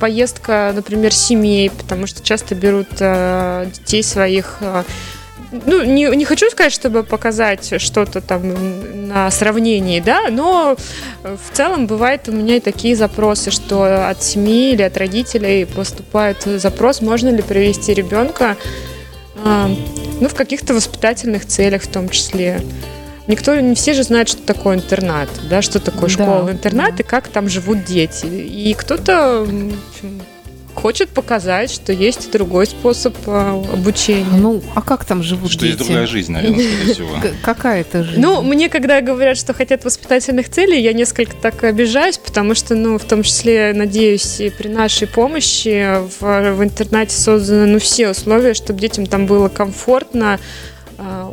поездка, 0.00 0.72
например, 0.74 1.14
семей, 1.14 1.70
потому 1.70 2.08
что 2.08 2.24
часто 2.24 2.56
берут 2.56 2.88
э, 2.98 3.68
детей 3.72 4.02
своих 4.02 4.56
э, 4.58 4.82
ну, 5.64 5.84
не, 5.84 6.06
не 6.16 6.24
хочу 6.24 6.50
сказать, 6.50 6.72
чтобы 6.72 7.04
показать 7.04 7.80
что-то 7.80 8.20
там 8.20 9.06
на 9.06 9.30
сравнении, 9.30 10.00
да, 10.00 10.22
но 10.28 10.76
в 11.22 11.56
целом 11.56 11.86
бывает 11.86 12.28
у 12.28 12.32
меня 12.32 12.56
и 12.56 12.60
такие 12.60 12.96
запросы, 12.96 13.52
что 13.52 14.08
от 14.08 14.24
семьи 14.24 14.72
или 14.72 14.82
от 14.82 14.96
родителей 14.96 15.66
поступает 15.66 16.42
запрос, 16.42 17.00
можно 17.00 17.28
ли 17.28 17.42
привести 17.42 17.94
ребенка, 17.94 18.56
э, 19.36 19.66
ну, 20.20 20.28
в 20.28 20.34
каких-то 20.34 20.74
воспитательных 20.74 21.46
целях 21.46 21.82
в 21.82 21.92
том 21.92 22.08
числе 22.08 22.60
никто, 23.26 23.58
не 23.58 23.74
все 23.74 23.94
же 23.94 24.02
знают, 24.02 24.28
что 24.28 24.42
такое 24.42 24.76
интернат, 24.76 25.28
да, 25.48 25.62
что 25.62 25.80
такое 25.80 26.08
да. 26.08 26.08
школа-интернат 26.08 27.00
и 27.00 27.02
как 27.02 27.28
там 27.28 27.48
живут 27.48 27.84
дети. 27.84 28.26
И 28.26 28.74
кто-то 28.74 29.46
хочет 30.74 31.10
показать, 31.10 31.70
что 31.70 31.92
есть 31.92 32.30
другой 32.30 32.66
способ 32.66 33.14
а, 33.26 33.62
обучения. 33.72 34.26
Ну, 34.36 34.62
а 34.74 34.82
как 34.82 35.04
там 35.04 35.22
живут 35.22 35.50
что 35.50 35.60
дети? 35.60 35.74
Что 35.74 35.82
есть 35.82 35.88
другая 35.88 36.06
жизнь, 36.06 36.32
наверное, 36.32 36.64
скорее 36.64 36.94
всего. 36.94 37.16
Какая 37.42 37.80
это 37.82 38.02
жизнь? 38.02 38.20
Ну, 38.20 38.42
мне 38.42 38.68
когда 38.68 39.00
говорят, 39.00 39.36
что 39.36 39.52
хотят 39.54 39.84
воспитательных 39.84 40.48
целей, 40.48 40.80
я 40.80 40.92
несколько 40.92 41.36
так 41.36 41.62
обижаюсь, 41.64 42.18
потому 42.18 42.54
что, 42.54 42.74
ну, 42.74 42.98
в 42.98 43.04
том 43.04 43.22
числе, 43.22 43.72
надеюсь, 43.74 44.40
и 44.40 44.50
при 44.50 44.68
нашей 44.68 45.06
помощи 45.06 45.98
в, 46.20 46.54
в 46.54 46.64
интернате 46.64 47.16
созданы, 47.16 47.66
ну, 47.66 47.78
все 47.78 48.10
условия, 48.10 48.54
чтобы 48.54 48.80
детям 48.80 49.06
там 49.06 49.26
было 49.26 49.48
комфортно, 49.48 50.38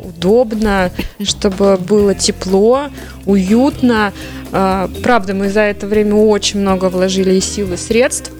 удобно, 0.02 0.90
чтобы 1.22 1.76
было 1.76 2.14
тепло, 2.14 2.88
уютно. 3.26 4.12
А, 4.52 4.90
правда, 5.02 5.34
мы 5.34 5.50
за 5.50 5.60
это 5.60 5.86
время 5.86 6.14
очень 6.14 6.60
много 6.60 6.88
вложили 6.88 7.34
и 7.34 7.40
сил, 7.40 7.72
и 7.72 7.76
средств. 7.76 8.32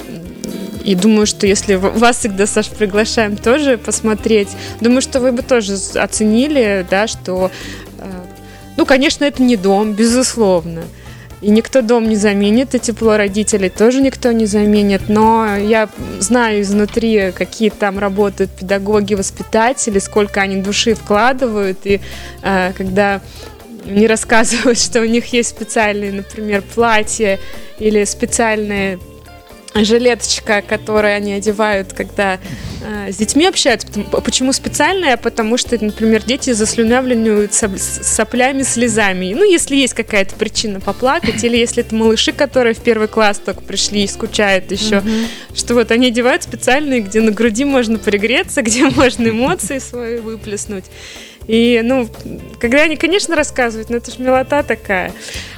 И 0.84 0.94
думаю, 0.94 1.26
что 1.26 1.46
если 1.46 1.74
вас 1.74 2.18
всегда, 2.18 2.46
Саш, 2.46 2.68
приглашаем 2.68 3.36
тоже 3.36 3.76
посмотреть, 3.76 4.48
думаю, 4.80 5.02
что 5.02 5.20
вы 5.20 5.30
бы 5.32 5.42
тоже 5.42 5.76
оценили, 5.94 6.86
да, 6.88 7.06
что, 7.06 7.50
а, 7.98 8.26
ну, 8.76 8.86
конечно, 8.86 9.24
это 9.24 9.42
не 9.42 9.56
дом, 9.56 9.92
безусловно. 9.92 10.82
И 11.40 11.50
никто 11.50 11.80
дом 11.80 12.08
не 12.08 12.16
заменит, 12.16 12.74
и 12.74 12.78
тепло 12.78 13.16
родителей 13.16 13.70
тоже 13.70 14.02
никто 14.02 14.30
не 14.32 14.46
заменит. 14.46 15.08
Но 15.08 15.56
я 15.56 15.88
знаю 16.18 16.60
изнутри, 16.60 17.32
какие 17.32 17.70
там 17.70 17.98
работают 17.98 18.50
педагоги, 18.50 19.14
воспитатели, 19.14 19.98
сколько 19.98 20.42
они 20.42 20.56
души 20.56 20.94
вкладывают. 20.94 21.78
И 21.84 22.00
э, 22.42 22.72
когда 22.76 23.22
не 23.86 24.06
рассказывают, 24.08 24.78
что 24.78 25.00
у 25.00 25.06
них 25.06 25.32
есть 25.32 25.50
специальные, 25.50 26.12
например, 26.12 26.62
платья 26.74 27.38
или 27.78 28.04
специальные 28.04 28.98
жилеточка, 29.74 30.62
которую 30.62 31.14
они 31.14 31.34
одевают, 31.34 31.92
когда 31.92 32.38
э, 32.84 33.12
с 33.12 33.16
детьми 33.16 33.46
общаются. 33.46 33.86
Почему 34.24 34.52
специальная? 34.52 35.16
Потому 35.16 35.56
что, 35.56 35.82
например, 35.82 36.22
дети 36.24 36.52
заслюнявливают 36.52 37.52
соплями, 37.54 38.62
слезами. 38.62 39.32
Ну, 39.32 39.48
если 39.48 39.76
есть 39.76 39.94
какая-то 39.94 40.34
причина 40.36 40.80
поплакать, 40.80 41.44
или 41.44 41.56
если 41.56 41.84
это 41.84 41.94
малыши, 41.94 42.32
которые 42.32 42.74
в 42.74 42.80
первый 42.80 43.08
класс 43.08 43.40
только 43.44 43.62
пришли 43.62 44.04
и 44.04 44.08
скучают 44.08 44.70
еще, 44.72 44.96
mm-hmm. 44.96 45.26
что 45.54 45.74
вот 45.74 45.90
они 45.90 46.08
одевают 46.08 46.42
специальные, 46.42 47.00
где 47.00 47.20
на 47.20 47.30
груди 47.30 47.64
можно 47.64 47.98
пригреться, 47.98 48.62
где 48.62 48.86
можно 48.88 49.28
эмоции 49.28 49.78
свои 49.78 50.18
выплеснуть. 50.18 50.84
И, 51.46 51.80
ну, 51.82 52.08
когда 52.60 52.82
они, 52.82 52.96
конечно, 52.96 53.34
рассказывают, 53.34 53.90
но 53.90 53.96
это 53.96 54.10
же 54.10 54.22
милота 54.22 54.62
такая. 54.62 55.12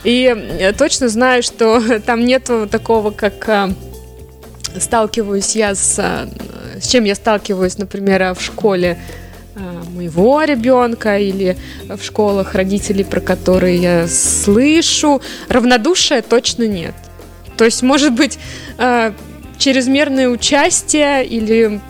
И 0.04 0.34
я 0.58 0.72
точно 0.72 1.08
знаю, 1.08 1.42
что 1.42 1.82
там 2.06 2.24
нету 2.24 2.68
такого, 2.70 3.10
как 3.10 3.48
а, 3.48 3.74
сталкиваюсь 4.78 5.56
я 5.56 5.74
с... 5.74 5.98
Э, 5.98 6.28
с 6.80 6.88
чем 6.88 7.04
я 7.04 7.14
сталкиваюсь, 7.14 7.78
например, 7.78 8.34
в 8.34 8.40
школе 8.40 8.98
э, 9.54 9.60
моего 9.94 10.42
ребенка 10.42 11.18
или 11.18 11.56
в 11.88 12.02
школах 12.02 12.54
родителей, 12.54 13.04
про 13.04 13.20
которые 13.20 13.76
я 13.76 14.08
слышу. 14.08 15.20
Равнодушия 15.48 16.22
точно 16.22 16.66
нет. 16.66 16.94
То 17.56 17.64
есть, 17.64 17.82
может 17.82 18.12
быть, 18.12 18.38
э, 18.78 19.12
чрезмерное 19.58 20.28
участие 20.28 21.24
или 21.24 21.80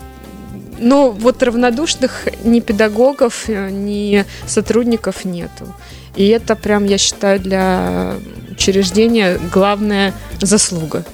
но 0.79 1.11
вот 1.11 1.41
равнодушных 1.41 2.27
ни 2.43 2.59
педагогов, 2.59 3.47
ни 3.47 4.25
сотрудников 4.45 5.23
нету. 5.23 5.73
И 6.15 6.27
это 6.27 6.55
прям, 6.55 6.85
я 6.85 6.97
считаю, 6.97 7.39
для 7.39 8.15
учреждения 8.51 9.39
главная 9.51 10.13
заслуга. 10.41 11.05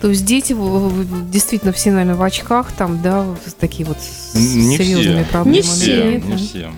То 0.00 0.08
есть 0.08 0.24
дети 0.24 0.56
действительно 1.30 1.72
все, 1.72 1.90
наверное, 1.90 2.14
в 2.14 2.22
очках, 2.22 2.72
там, 2.72 3.02
да, 3.02 3.26
такие 3.58 3.86
вот 3.86 3.98
не 4.34 4.76
серьезными 4.76 5.22
все. 5.22 5.30
проблемами. 5.30 5.56
Не 5.56 5.62
все. 5.62 6.10
Нет, 6.10 6.24
не 6.24 6.36
все. 6.36 6.70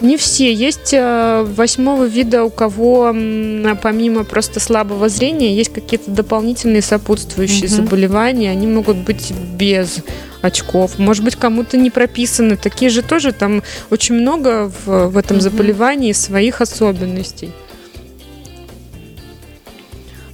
Не 0.00 0.16
все. 0.16 0.52
Есть 0.52 0.94
э, 0.94 1.44
восьмого 1.56 2.04
вида, 2.04 2.44
у 2.44 2.50
кого 2.50 3.14
помимо 3.82 4.24
просто 4.24 4.60
слабого 4.60 5.08
зрения 5.08 5.54
есть 5.54 5.72
какие-то 5.72 6.10
дополнительные 6.10 6.80
сопутствующие 6.80 7.66
угу. 7.66 7.74
заболевания. 7.74 8.50
Они 8.50 8.66
могут 8.66 8.98
быть 8.98 9.32
без 9.56 9.98
очков. 10.40 10.98
Может 10.98 11.24
быть, 11.24 11.36
кому-то 11.36 11.76
не 11.76 11.90
прописаны. 11.90 12.56
Такие 12.56 12.90
же 12.90 13.02
тоже 13.02 13.32
там 13.32 13.62
очень 13.90 14.14
много 14.14 14.72
в, 14.86 15.08
в 15.08 15.16
этом 15.16 15.38
угу. 15.38 15.42
заболевании 15.42 16.12
своих 16.12 16.60
особенностей. 16.60 17.50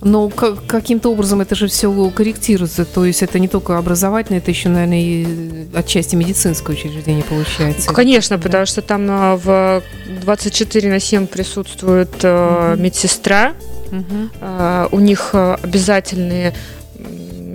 Но 0.02 0.28
каким-то 0.28 1.10
образом 1.10 1.40
это 1.40 1.54
же 1.54 1.68
все 1.68 2.10
корректируется. 2.10 2.84
То 2.84 3.04
есть 3.04 3.22
это 3.22 3.38
не 3.38 3.48
только 3.48 3.78
образовательное, 3.78 4.40
это 4.40 4.50
еще, 4.50 4.68
наверное, 4.68 5.00
и 5.00 5.66
отчасти 5.74 6.16
медицинское 6.16 6.72
учреждение 6.72 7.24
получается. 7.24 7.92
Конечно, 7.92 8.36
да? 8.36 8.42
потому 8.42 8.66
что 8.66 8.82
там 8.82 9.06
а, 9.08 9.36
в 9.36 9.82
24 10.22 10.90
на 10.90 11.00
7 11.00 11.26
присутствует 11.26 12.14
угу. 12.24 12.80
медсестра. 12.80 13.54
Угу. 13.90 14.88
У 14.90 15.00
них 15.00 15.34
обязательные 15.34 16.52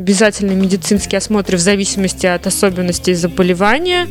обязательные 0.01 0.55
медицинские 0.57 1.19
осмотры 1.19 1.57
в 1.57 1.59
зависимости 1.59 2.25
от 2.25 2.47
особенностей 2.47 3.13
заболевания. 3.13 4.07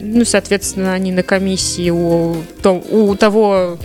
Ну, 0.00 0.24
соответственно, 0.24 0.92
они 0.92 1.12
на 1.12 1.22
комиссии 1.22 1.90
у, 1.90 2.36
у 2.64 3.14
того 3.14 3.78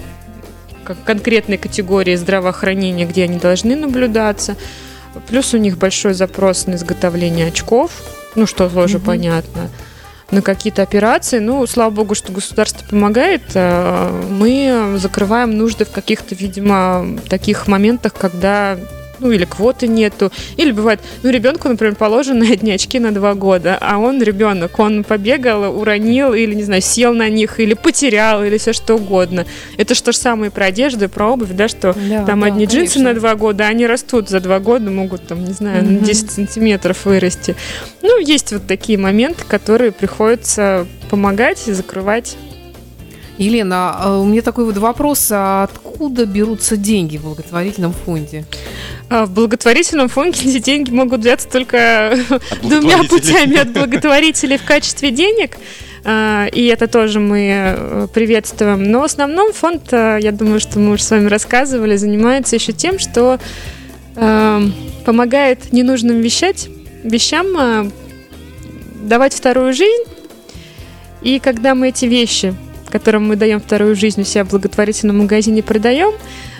конкретной 1.05 1.57
категории 1.57 2.15
здравоохранения, 2.15 3.05
где 3.05 3.23
они 3.23 3.39
должны 3.39 3.75
наблюдаться. 3.75 4.55
Плюс 5.27 5.53
у 5.53 5.57
них 5.57 5.77
большой 5.77 6.13
запрос 6.13 6.67
на 6.67 6.75
изготовление 6.75 7.47
очков, 7.47 7.91
ну 8.35 8.45
что 8.45 8.69
тоже 8.69 8.97
угу. 8.97 9.07
понятно, 9.07 9.69
на 10.31 10.41
какие-то 10.41 10.81
операции. 10.81 11.39
Ну, 11.39 11.65
слава 11.67 11.91
богу, 11.91 12.15
что 12.15 12.31
государство 12.31 12.85
помогает. 12.87 13.43
А, 13.53 14.09
мы 14.29 14.97
закрываем 14.97 15.57
нужды 15.57 15.85
в 15.85 15.91
каких-то, 15.91 16.35
видимо, 16.35 17.19
таких 17.29 17.67
моментах, 17.67 18.13
когда 18.13 18.77
ну 19.19 19.31
или 19.31 19.45
квоты 19.45 19.87
нету, 19.87 20.31
или 20.57 20.71
бывает, 20.71 20.99
ну 21.21 21.29
ребенку, 21.29 21.67
например, 21.67 21.95
положены 21.95 22.49
одни 22.51 22.71
очки 22.71 22.99
на 22.99 23.13
два 23.13 23.33
года, 23.33 23.77
а 23.79 23.97
он 23.97 24.21
ребенок, 24.21 24.79
он 24.79 25.03
побегал, 25.03 25.77
уронил 25.77 26.33
или, 26.33 26.53
не 26.53 26.63
знаю, 26.63 26.81
сел 26.81 27.13
на 27.13 27.29
них, 27.29 27.59
или 27.59 27.73
потерял, 27.73 28.43
или 28.43 28.57
все 28.57 28.73
что 28.73 28.95
угодно. 28.95 29.45
Это 29.77 29.95
же 29.95 30.03
то 30.03 30.11
же 30.11 30.17
самое 30.17 30.51
про 30.51 30.65
одежду, 30.65 31.09
про 31.09 31.31
обувь, 31.31 31.51
да, 31.51 31.67
что 31.67 31.95
да, 32.09 32.25
там 32.25 32.41
да, 32.41 32.47
одни 32.47 32.65
конечно. 32.65 32.79
джинсы 32.79 32.99
на 32.99 33.13
два 33.13 33.35
года, 33.35 33.65
а 33.65 33.67
они 33.67 33.85
растут 33.87 34.29
за 34.29 34.39
два 34.39 34.59
года, 34.59 34.89
могут 34.89 35.27
там, 35.27 35.43
не 35.43 35.53
знаю, 35.53 35.83
на 35.83 35.99
10 35.99 36.31
сантиметров 36.31 37.05
вырасти. 37.05 37.55
Ну, 38.01 38.19
есть 38.19 38.51
вот 38.51 38.67
такие 38.67 38.97
моменты, 38.97 39.43
которые 39.47 39.91
приходится 39.91 40.87
помогать 41.09 41.67
и 41.67 41.71
закрывать 41.71 42.37
Елена, 43.37 43.95
а 43.97 44.19
у 44.19 44.25
меня 44.25 44.41
такой 44.41 44.65
вот 44.65 44.77
вопрос, 44.77 45.29
а 45.31 45.63
откуда 45.63 46.25
берутся 46.25 46.77
деньги 46.77 47.17
в 47.17 47.23
благотворительном 47.23 47.93
фонде? 47.93 48.45
А 49.09 49.25
в 49.25 49.31
благотворительном 49.31 50.07
фонде 50.07 50.59
деньги 50.59 50.91
могут 50.91 51.21
взяться 51.21 51.49
только 51.49 52.17
двумя 52.61 53.03
путями 53.03 53.57
от 53.57 53.69
благотворителей 53.73 54.57
в 54.57 54.63
качестве 54.63 55.11
денег. 55.11 55.57
А, 56.05 56.47
и 56.51 56.65
это 56.65 56.87
тоже 56.87 57.19
мы 57.19 57.75
э, 57.75 58.07
приветствуем. 58.13 58.83
Но 58.83 58.99
в 58.99 59.03
основном 59.03 59.53
фонд, 59.53 59.91
э, 59.91 60.19
я 60.21 60.31
думаю, 60.31 60.59
что 60.59 60.77
мы 60.79 60.91
уже 60.91 61.03
с 61.03 61.11
вами 61.11 61.27
рассказывали, 61.27 61.95
занимается 61.95 62.55
еще 62.55 62.73
тем, 62.73 62.99
что 62.99 63.39
э, 64.15 64.61
помогает 65.05 65.71
ненужным 65.71 66.19
вещать, 66.19 66.67
вещам 67.03 67.91
давать 69.03 69.33
вторую 69.33 69.73
жизнь. 69.73 70.03
И 71.21 71.39
когда 71.39 71.73
мы 71.73 71.89
эти 71.89 72.05
вещи 72.05 72.53
которым 72.93 73.27
мы 73.27 73.35
даем 73.35 73.59
вторую 73.59 73.95
жизнь 73.95 74.21
у 74.21 74.23
себя 74.23 74.43
в 74.45 74.49
благотворительном 74.49 75.17
магазине, 75.17 75.63
продаем, 75.63 76.11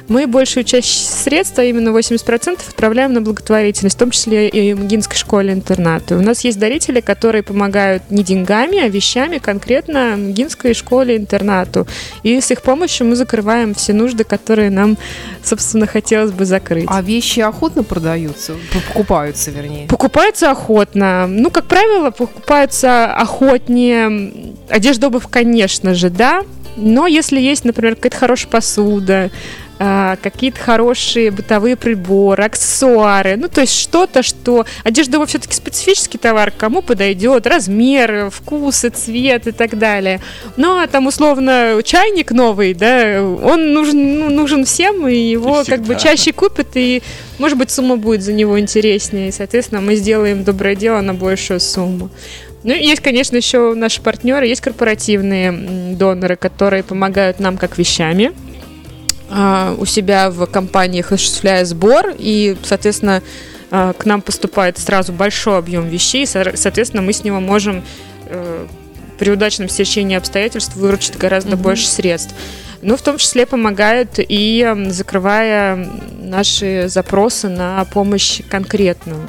мы 0.08 0.28
большую 0.28 0.64
часть 0.64 1.24
средств, 1.24 1.58
а 1.60 1.64
именно 1.64 1.90
80%, 1.90 2.60
отправляем 2.68 3.14
на 3.14 3.22
благотворительность, 3.22 3.96
в 3.96 4.00
том 4.00 4.12
числе 4.12 4.50
и 4.50 4.74
МГИНской 4.74 5.18
школе-интернату. 5.18 6.18
У 6.18 6.22
нас 6.22 6.44
есть 6.44 6.60
дарители, 6.60 7.00
которые 7.00 7.44
помогают 7.44 8.04
не 8.10 8.24
деньгами, 8.24 8.80
а 8.80 8.90
вещами 8.90 9.38
конкретно 9.38 10.16
МГИНской 10.16 10.74
школе-интернату. 10.74 11.88
И 12.24 12.40
с 12.40 12.52
их 12.52 12.62
помощью 12.62 13.08
мы 13.08 13.16
закрываем 13.16 13.74
все 13.74 13.94
нужды, 13.94 14.24
которые 14.24 14.70
нам, 14.70 14.98
собственно, 15.44 15.88
хотелось 15.88 16.32
бы 16.32 16.46
закрыть. 16.46 16.86
А 16.88 17.02
вещи 17.02 17.40
охотно 17.40 17.84
продаются? 17.84 18.56
Покупаются, 18.74 19.52
вернее? 19.52 19.88
Покупаются 19.88 20.52
охотно. 20.52 21.28
Ну, 21.28 21.50
как 21.50 21.66
правило, 21.66 22.12
покупаются 22.12 23.14
охотнее. 23.14 24.54
Одежда, 24.70 25.08
обувь, 25.08 25.28
конечно 25.30 25.94
же, 25.94 26.10
да. 26.10 26.44
Но 26.76 27.08
если 27.08 27.40
есть, 27.40 27.66
например, 27.66 27.96
какая-то 27.96 28.18
хорошая 28.18 28.50
посуда, 28.50 29.32
а, 29.80 30.18
какие-то 30.22 30.60
хорошие 30.60 31.32
бытовые 31.32 31.76
приборы, 31.76 32.44
аксессуары. 32.44 33.36
Ну, 33.38 33.48
то 33.50 33.62
есть 33.62 33.78
что-то, 33.78 34.22
что... 34.22 34.66
Одежда 34.84 35.18
его 35.18 35.26
все-таки 35.26 35.54
специфический 35.54 36.18
товар, 36.18 36.52
кому 36.52 36.82
подойдет, 36.82 37.48
размер, 37.48 38.30
вкус 38.30 38.86
и 38.86 38.90
цвет 38.90 39.48
и 39.48 39.52
так 39.52 39.78
далее. 39.78 40.22
Ну, 40.58 40.78
а 40.78 40.88
там, 40.88 41.08
условно, 41.08 41.82
чайник 41.84 42.32
новый, 42.32 42.74
да, 42.74 43.22
он 43.22 43.74
нужен, 43.74 44.20
ну, 44.20 44.30
нужен 44.30 44.66
всем, 44.66 45.08
и 45.08 45.16
его 45.16 45.62
и 45.62 45.66
как 45.66 45.82
бы 45.82 45.96
чаще 45.96 46.32
купят, 46.34 46.68
и, 46.76 47.02
может 47.40 47.58
быть, 47.58 47.72
сумма 47.72 47.98
будет 47.98 48.22
за 48.22 48.34
него 48.34 48.60
интереснее, 48.60 49.30
и, 49.30 49.32
соответственно, 49.32 49.82
мы 49.82 49.96
сделаем 49.96 50.44
доброе 50.44 50.76
дело 50.76 51.02
на 51.02 51.14
большую 51.14 51.60
сумму. 51.60 52.10
Ну, 52.64 52.74
есть, 52.74 53.02
конечно, 53.02 53.36
еще 53.36 53.74
наши 53.74 54.02
партнеры, 54.02 54.48
есть 54.48 54.62
корпоративные 54.62 55.96
доноры, 55.96 56.38
которые 56.38 56.84
помогают 56.84 57.40
нам 57.40 57.58
как 57.58 57.78
вещами, 57.78 58.32
у 59.30 59.86
себя 59.86 60.30
в 60.30 60.46
компаниях 60.46 61.12
осуществляя 61.12 61.66
сбор, 61.66 62.14
и, 62.18 62.56
соответственно, 62.64 63.24
а, 63.76 63.94
к 63.94 64.06
нам 64.06 64.22
поступает 64.22 64.78
сразу 64.78 65.12
большой 65.14 65.58
объем 65.58 65.88
вещей, 65.88 66.28
соответственно, 66.28 67.02
мы 67.02 67.12
с 67.12 67.24
него 67.24 67.40
можем 67.40 67.84
э, 68.28 68.68
при 69.18 69.32
удачном 69.32 69.68
стечении 69.68 70.16
обстоятельств 70.16 70.76
выручить 70.76 71.18
гораздо 71.18 71.56
угу. 71.56 71.64
больше 71.64 71.88
средств. 71.88 72.36
Ну, 72.84 72.98
в 72.98 73.02
том 73.02 73.18
числе 73.18 73.48
помогают 73.48 74.20
и 74.20 74.76
закрывая 74.90 75.90
наши 76.20 76.88
запросы 76.88 77.50
на 77.50 77.84
помощь 77.86 78.42
конкретную 78.48 79.28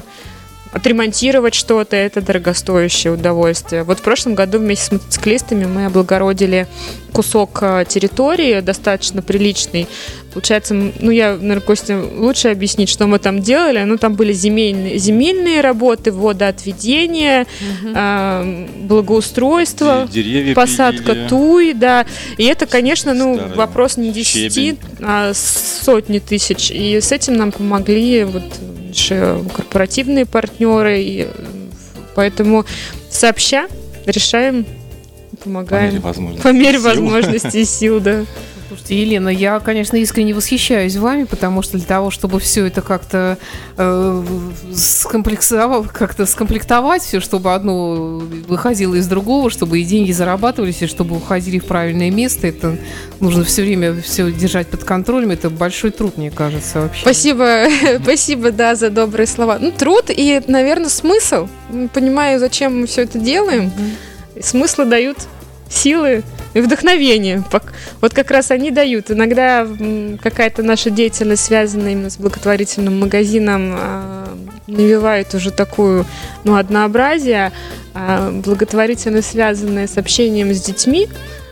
отремонтировать 0.75 1.55
что-то, 1.55 1.95
это 1.95 2.21
дорогостоящее 2.21 3.13
удовольствие. 3.13 3.85
Вот 3.85 4.01
в 4.01 4.03
прошлом 4.03 4.35
году 4.35 4.59
вместе 4.59 4.87
с 4.87 4.93
мотоциклистами 4.93 5.67
мы 5.67 5.87
облагородили 5.87 6.67
кусок 7.13 7.61
э, 7.63 7.85
территории, 7.89 8.59
достаточно 8.59 9.23
приличный. 9.23 9.87
Получается, 10.33 10.75
ну 10.75 11.13
я, 11.13 11.35
наверное, 11.35 11.61
Костя, 11.61 12.03
лучше 12.17 12.49
объяснить, 12.49 12.89
что 12.89 13.07
мы 13.07 13.21
там 13.21 13.41
делали. 13.41 13.85
Ну, 13.85 13.99
там 13.99 14.15
были 14.15 14.33
земельные, 14.33 14.99
земельные 14.99 15.61
работы, 15.61 16.11
водоотведение, 16.11 17.43
угу. 17.43 17.93
э, 17.95 18.67
благоустройство, 18.81 20.09
Деревья 20.11 20.57
посадка 20.57 21.13
пилили. 21.13 21.29
туи, 21.29 21.73
да. 21.73 22.05
И 22.37 22.45
это, 22.47 22.67
конечно, 22.67 23.15
ну, 23.15 23.37
Старый 23.37 23.57
вопрос 23.57 23.97
не 23.97 24.11
10, 24.11 24.53
щебень. 24.53 24.79
а 25.01 25.33
сотни 25.35 26.19
тысяч. 26.19 26.73
И 26.73 27.01
с 27.01 27.13
этим 27.13 27.37
нам 27.37 27.53
помогли 27.53 28.25
вот 28.25 28.43
наши 28.95 29.43
корпоративные 29.53 30.25
партнеры, 30.25 31.01
и 31.03 31.29
поэтому 32.15 32.65
сообща 33.11 33.67
решаем, 34.07 34.65
помогаем. 35.43 35.91
По 35.91 35.93
мере 35.93 36.01
возможности, 36.01 36.43
по 36.43 36.53
мере 36.53 36.79
возможности 36.79 37.57
и 37.59 37.65
сил, 37.65 38.01
да. 38.01 38.25
Слушайте, 38.75 39.01
Елена, 39.03 39.29
я, 39.29 39.61
конечно, 39.61 39.97
искренне 39.97 40.35
восхищаюсь 40.35 40.97
вами, 40.97 41.25
потому 41.25 41.63
что 41.63 41.79
для 41.79 41.87
того, 41.87 42.11
чтобы 42.11 42.41
все 42.41 42.67
это 42.67 42.83
как-то 42.83 43.39
э, 43.77 44.25
скомплексовать, 44.75 45.93
как-то 45.93 46.27
скомплектовать 46.27 47.03
все, 47.03 47.21
чтобы 47.21 47.55
одно 47.55 48.19
выходило 48.49 48.97
из 48.97 49.07
другого, 49.07 49.49
чтобы 49.49 49.79
и 49.79 49.85
деньги 49.85 50.11
зарабатывались, 50.11 50.83
и 50.83 50.89
чтобы 50.89 51.17
уходили 51.17 51.61
в 51.61 51.67
правильное 51.67 52.11
место, 52.11 52.49
это 52.49 52.77
нужно 53.21 53.45
все 53.45 53.63
время 53.63 54.01
все 54.03 54.33
держать 54.33 54.67
под 54.67 54.83
контролем. 54.83 55.31
Это 55.31 55.51
большой 55.51 55.93
труд, 55.93 56.17
мне 56.17 56.33
кажется, 56.33 56.81
вообще. 56.81 57.03
Спасибо, 57.03 57.67
спасибо, 58.03 58.51
да, 58.51 58.75
за 58.75 58.91
добрые 58.91 59.29
слова. 59.29 59.59
Ну, 59.61 59.71
труд 59.71 60.07
и, 60.09 60.43
наверное, 60.49 60.89
смысл. 60.89 61.47
Понимаю, 61.93 62.41
зачем 62.41 62.81
мы 62.81 62.89
все 62.89 63.03
это 63.03 63.21
делаем. 63.21 63.71
Смыслы 64.41 64.87
дают 64.87 65.19
силы 65.71 66.25
и 66.55 66.61
вдохновение. 66.61 67.45
Вот 68.01 68.15
как 68.15 68.31
раз 68.31 68.51
они 68.51 68.71
дают. 68.71 69.11
Иногда 69.11 69.67
какая-то 70.23 70.63
наша 70.63 70.91
деятельность, 70.91 71.45
связанная 71.45 71.93
именно 71.93 72.11
с 72.11 72.17
благотворительным 72.17 73.01
магазином, 73.01 73.75
а, 73.77 74.39
навевает 74.67 75.35
уже 75.35 75.51
такую 75.51 76.07
ну, 76.45 76.57
однообразие, 76.57 77.53
а 77.93 78.31
благотворительность, 78.31 79.31
связанная 79.31 79.87
с 79.87 79.99
общением 79.99 80.53
с 80.55 80.61
детьми, 80.61 81.09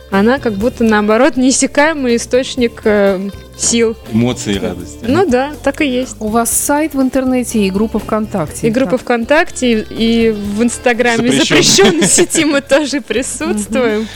она 0.09 0.37
как 0.37 0.53
будто 0.53 0.83
наоборот 0.83 1.37
неиссякаемый 1.37 2.17
источник 2.17 2.81
э, 2.83 3.29
сил. 3.57 3.97
Эмоций 4.11 4.55
и 4.55 4.59
радости. 4.59 4.99
Ну 5.07 5.27
да, 5.27 5.53
так 5.63 5.81
и 5.81 5.87
есть. 5.87 6.17
У 6.19 6.27
вас 6.27 6.51
сайт 6.51 6.93
в 6.93 7.01
интернете 7.01 7.59
и 7.65 7.71
группа 7.71 7.97
ВКонтакте. 7.97 8.67
И 8.67 8.69
группа 8.69 8.99
ВКонтакте, 8.99 9.85
и 9.89 10.29
в 10.29 10.61
Инстаграме 10.61 11.31
запрещенной 11.31 12.07
сети 12.07 12.45
мы 12.45 12.61
тоже 12.69 13.01
присутствуем. 13.01 14.07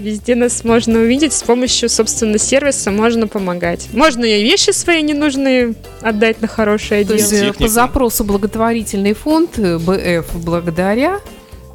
Везде 0.00 0.34
нас 0.34 0.64
можно 0.64 0.98
увидеть 0.98 1.34
с 1.34 1.42
помощью, 1.42 1.90
собственно, 1.90 2.38
сервиса 2.38 2.90
можно 2.90 3.28
помогать. 3.28 3.88
Можно 3.92 4.24
и 4.24 4.42
вещи 4.42 4.70
свои 4.70 5.02
ненужные 5.02 5.74
отдать 6.00 6.40
на 6.40 6.48
хорошее 6.48 7.04
То 7.04 7.16
дело. 7.16 7.28
Есть, 7.28 7.32
э, 7.32 7.52
по 7.52 7.68
запросу 7.68 8.24
благотворительный 8.24 9.12
фонд 9.12 9.58
э, 9.58 9.76
БФ 9.76 10.42
благодаря 10.42 11.20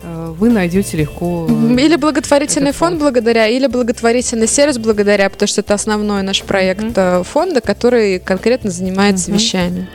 э, 0.01 0.33
вы 0.39 0.49
найдете 0.49 0.97
легко. 0.97 1.47
Или 1.47 1.97
благотворительный 1.97 2.71
фонд. 2.71 2.93
фонд 2.93 3.01
благодаря, 3.01 3.47
или 3.47 3.67
благотворительный 3.67 4.47
сервис 4.47 4.79
благодаря, 4.79 5.29
потому 5.29 5.47
что 5.47 5.61
это 5.61 5.75
основной 5.75 6.23
наш 6.23 6.41
проект 6.41 6.81
mm-hmm. 6.81 7.23
фонда, 7.25 7.61
который 7.61 8.17
конкретно 8.17 8.71
занимается 8.71 9.29
mm-hmm. 9.29 9.35
вещами. 9.35 9.87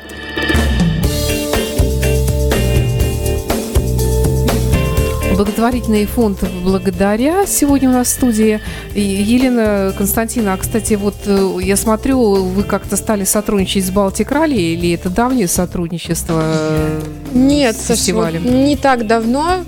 Благотворительный 5.41 6.05
фонд 6.05 6.45
«Благодаря» 6.63 7.47
сегодня 7.47 7.89
у 7.89 7.93
нас 7.93 8.09
в 8.09 8.11
студии. 8.11 8.61
Елена 8.95 9.91
Константина, 9.97 10.53
а, 10.53 10.59
кстати, 10.59 10.93
вот 10.93 11.15
э, 11.25 11.57
я 11.63 11.77
смотрю, 11.77 12.35
вы 12.45 12.63
как-то 12.63 12.99
стали 12.99 13.25
сотрудничать 13.25 13.87
с 13.87 13.91
Балтик 13.91 14.33
Ралли, 14.33 14.61
или 14.61 14.93
это 14.93 15.09
давнее 15.09 15.49
сотрудничество 15.49 16.43
э, 16.45 17.01
Нет, 17.33 17.75
с 17.75 17.87
фестивалем? 17.87 18.45
Нет, 18.45 18.53
не 18.53 18.77
так 18.77 19.07
давно. 19.07 19.65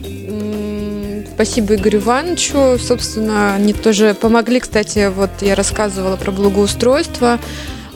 Спасибо 1.35 1.77
Игорю 1.77 2.01
Ивановичу. 2.01 2.79
Собственно, 2.79 3.55
они 3.55 3.73
тоже 3.73 4.13
помогли, 4.13 4.61
кстати, 4.61 5.11
вот 5.11 5.31
я 5.41 5.55
рассказывала 5.55 6.17
про 6.17 6.33
благоустройство. 6.33 7.39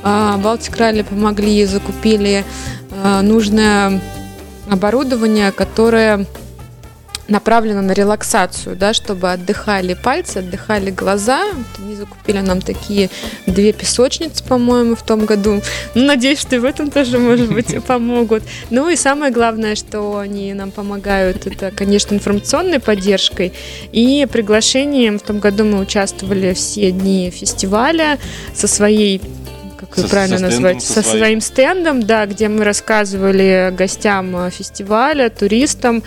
А, 0.02 0.38
Балтик 0.38 0.78
Ралли 0.78 1.02
помогли, 1.02 1.66
закупили 1.66 2.42
а, 3.04 3.20
нужное 3.20 4.00
оборудование, 4.70 5.52
которое 5.52 6.24
направлено 7.28 7.82
на 7.82 7.92
релаксацию, 7.92 8.76
да, 8.76 8.92
чтобы 8.94 9.32
отдыхали 9.32 9.94
пальцы, 9.94 10.38
отдыхали 10.38 10.90
глаза. 10.90 11.42
Они 11.78 11.94
закупили 11.96 12.38
нам 12.38 12.60
такие 12.60 13.10
две 13.46 13.72
песочницы, 13.72 14.44
по-моему, 14.44 14.94
в 14.94 15.02
том 15.02 15.26
году. 15.26 15.60
Ну, 15.94 16.04
надеюсь, 16.04 16.40
что 16.40 16.56
и 16.56 16.58
в 16.58 16.64
этом 16.64 16.90
тоже, 16.90 17.18
может 17.18 17.52
быть, 17.52 17.82
помогут. 17.86 18.42
Ну 18.70 18.88
и 18.88 18.96
самое 18.96 19.32
главное, 19.32 19.74
что 19.74 20.18
они 20.18 20.54
нам 20.54 20.70
помогают, 20.70 21.46
это, 21.46 21.70
конечно, 21.70 22.14
информационной 22.14 22.80
поддержкой 22.80 23.52
и 23.92 24.26
приглашением. 24.30 25.18
В 25.18 25.22
том 25.22 25.38
году 25.40 25.64
мы 25.64 25.80
участвовали 25.80 26.54
все 26.54 26.90
дни 26.92 27.30
фестиваля 27.30 28.18
со 28.54 28.68
своей 28.68 29.20
как 29.78 29.94
Со- 29.94 30.08
правильно 30.08 30.38
со 30.38 30.44
назвать, 30.44 30.82
со 30.82 30.94
со 30.94 31.02
своим. 31.02 31.18
своим 31.18 31.40
стендом, 31.42 32.02
да, 32.02 32.24
где 32.24 32.48
мы 32.48 32.64
рассказывали 32.64 33.72
гостям 33.76 34.34
э, 34.36 34.50
фестиваля, 34.50 35.28
туристам, 35.28 36.02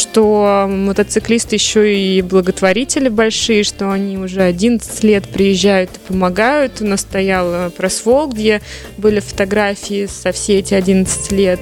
что 0.00 0.66
мотоциклисты 0.68 1.56
еще 1.56 1.96
и 1.96 2.22
благотворители 2.22 3.08
большие, 3.08 3.62
что 3.62 3.90
они 3.90 4.18
уже 4.18 4.42
11 4.42 5.04
лет 5.04 5.28
приезжают 5.28 5.90
и 5.94 6.08
помогают. 6.08 6.80
У 6.80 6.86
нас 6.86 7.02
стоял 7.02 7.70
пресс-вол, 7.70 8.28
где 8.28 8.60
были 8.96 9.20
фотографии 9.20 10.06
со 10.06 10.32
все 10.32 10.58
эти 10.58 10.74
11 10.74 11.30
лет. 11.32 11.60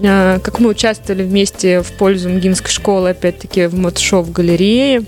Э, 0.00 0.38
Как 0.42 0.60
мы 0.60 0.70
участвовали 0.70 1.22
вместе 1.22 1.82
в 1.82 1.92
пользу 1.92 2.28
МГИМской 2.28 2.70
школы, 2.70 3.10
опять-таки, 3.10 3.66
в 3.66 3.74
мотошоу 3.74 4.22
в 4.22 4.32
галерее. 4.32 5.04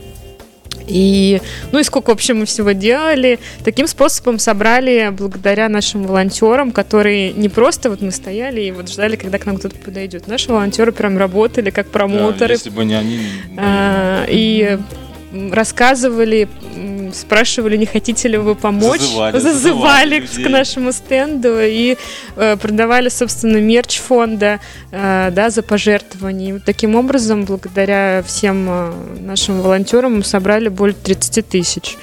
И, 0.91 1.41
ну 1.73 1.79
и 1.79 1.83
сколько, 1.85 2.11
в 2.11 2.13
общем, 2.13 2.41
мы 2.41 2.47
всего 2.47 2.73
делали. 2.73 3.39
Таким 3.65 3.87
способом 3.87 4.39
собрали 4.39 5.13
благодаря 5.17 5.69
нашим 5.69 6.05
волонтерам, 6.05 6.73
которые 6.73 7.33
не 7.33 7.49
просто 7.49 7.91
вот 7.91 8.03
мы 8.03 8.11
стояли 8.11 8.61
и 8.61 8.71
вот 8.73 8.91
ждали, 8.91 9.17
когда 9.17 9.39
к 9.39 9.47
нам 9.47 9.57
кто-то 9.57 9.77
подойдет. 9.77 10.27
Наши 10.27 10.51
волонтеры 10.51 10.93
прям 10.93 11.17
работали 11.17 11.71
как 11.71 11.87
Да, 11.87 11.93
промоутеры, 11.93 12.55
если 12.55 12.71
бы 12.71 12.85
не 12.85 12.95
они... 12.95 13.21
а, 13.57 14.25
и 14.29 14.79
рассказывали, 15.53 16.49
спрашивали, 17.15 17.77
не 17.77 17.87
хотите 17.87 18.29
ли 18.29 18.39
вы 18.39 18.55
помочь. 18.55 19.01
Зазывали, 19.01 19.39
Зазывали 19.39 20.11
зазывали 20.21 20.45
к 20.45 20.49
нашему 20.49 20.93
стенду 20.93 21.61
и 21.61 21.97
э, 22.37 22.57
продавали, 22.57 23.09
собственно, 23.09 23.59
мерч 23.59 23.99
фонда 23.99 24.61
э, 24.91 25.31
да, 25.33 25.51
за 25.51 25.63
пожертвования. 25.63 26.49
И 26.49 26.53
вот 26.53 26.65
таким 26.65 26.95
образом, 26.95 27.45
благодаря 27.45 28.23
всем 28.27 28.67
э, 28.69 28.93
нашим 29.21 29.61
волонтерам, 29.61 30.19
мы 30.19 30.25
собрали 30.25 30.69
более 30.69 30.95
30 30.95 31.49
тысяч 31.49 31.97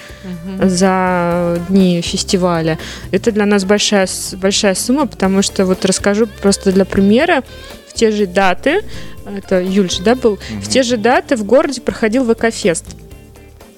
за 0.61 1.59
дни 1.69 2.01
фестиваля. 2.01 2.77
Это 3.11 3.31
для 3.31 3.45
нас 3.45 3.65
большая, 3.65 4.07
большая 4.33 4.75
сумма, 4.75 5.07
потому 5.07 5.41
что, 5.41 5.65
вот 5.65 5.85
расскажу 5.85 6.27
просто 6.41 6.71
для 6.71 6.85
примера, 6.85 7.43
в 7.89 7.93
те 7.93 8.11
же 8.11 8.27
даты, 8.27 8.81
это 9.25 9.63
июль 9.63 9.89
же, 9.89 10.03
да, 10.03 10.15
был, 10.15 10.39
в 10.61 10.67
те 10.67 10.83
же 10.83 10.97
даты 10.97 11.35
в 11.35 11.43
городе 11.43 11.81
проходил 11.81 12.23
ВК-фест 12.31 12.85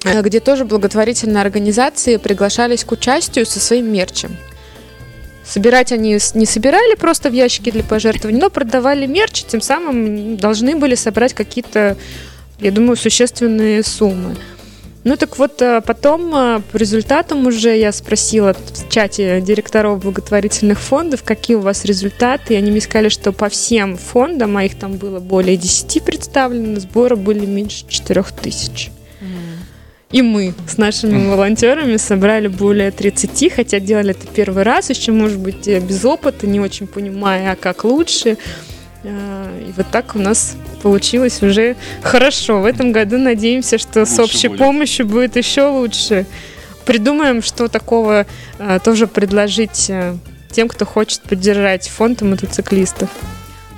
где 0.04 0.40
тоже 0.40 0.64
благотворительные 0.64 1.42
организации 1.42 2.16
приглашались 2.16 2.84
к 2.84 2.92
участию 2.92 3.46
со 3.46 3.60
своим 3.60 3.92
мерчем. 3.92 4.36
Собирать 5.44 5.92
они 5.92 6.18
не 6.34 6.46
собирали 6.46 6.94
просто 6.94 7.28
в 7.28 7.32
ящики 7.32 7.70
для 7.70 7.82
пожертвований, 7.82 8.40
но 8.40 8.50
продавали 8.50 9.06
мерч, 9.06 9.44
тем 9.44 9.60
самым 9.60 10.36
должны 10.36 10.76
были 10.76 10.94
собрать 10.94 11.34
какие-то, 11.34 11.96
я 12.60 12.70
думаю, 12.70 12.96
существенные 12.96 13.82
суммы. 13.82 14.36
Ну 15.02 15.16
так 15.16 15.38
вот, 15.38 15.62
э, 15.62 15.80
потом 15.80 16.34
э, 16.36 16.60
по 16.70 16.76
результатам 16.76 17.46
уже 17.46 17.76
я 17.76 17.90
спросила 17.90 18.54
в 18.54 18.88
чате 18.90 19.40
директоров 19.40 20.02
благотворительных 20.02 20.78
фондов, 20.78 21.22
какие 21.22 21.56
у 21.56 21.60
вас 21.60 21.86
результаты, 21.86 22.52
и 22.52 22.56
они 22.56 22.70
мне 22.70 22.82
сказали, 22.82 23.08
что 23.08 23.32
по 23.32 23.48
всем 23.48 23.96
фондам, 23.96 24.58
а 24.58 24.64
их 24.64 24.78
там 24.78 24.98
было 24.98 25.18
более 25.18 25.56
10 25.56 26.04
представлено, 26.04 26.80
сборы 26.80 27.16
были 27.16 27.46
меньше 27.46 27.86
4 27.88 28.24
тысяч. 28.42 28.90
И 30.12 30.22
мы 30.22 30.54
с 30.66 30.76
нашими 30.76 31.28
волонтерами 31.28 31.96
собрали 31.96 32.48
более 32.48 32.90
30, 32.90 33.52
хотя 33.52 33.78
делали 33.78 34.10
это 34.10 34.26
первый 34.26 34.64
раз, 34.64 34.90
еще, 34.90 35.12
может 35.12 35.38
быть, 35.38 35.68
э, 35.68 35.78
без 35.78 36.04
опыта, 36.04 36.48
не 36.48 36.58
очень 36.58 36.88
понимая, 36.88 37.52
а 37.52 37.56
как 37.56 37.84
лучше. 37.84 38.36
Э, 39.04 39.66
И 39.68 39.72
вот 39.76 39.86
так 39.92 40.16
у 40.16 40.18
нас 40.18 40.56
получилось 40.82 41.42
уже 41.42 41.76
хорошо. 42.02 42.60
В 42.60 42.66
этом 42.66 42.90
году 42.90 43.18
надеемся, 43.18 43.78
что 43.78 44.04
с 44.04 44.18
Лучше 44.18 44.22
общей 44.22 44.48
будет. 44.48 44.58
помощью 44.58 45.06
будет 45.06 45.36
еще 45.36 45.68
лучше. 45.68 46.26
Придумаем, 46.84 47.40
что 47.40 47.68
такого 47.68 48.26
э, 48.58 48.78
тоже 48.82 49.06
предложить 49.06 49.92
тем, 50.50 50.68
кто 50.68 50.84
хочет 50.86 51.20
поддержать 51.22 51.88
фонд 51.88 52.22
мотоциклистов. 52.22 53.10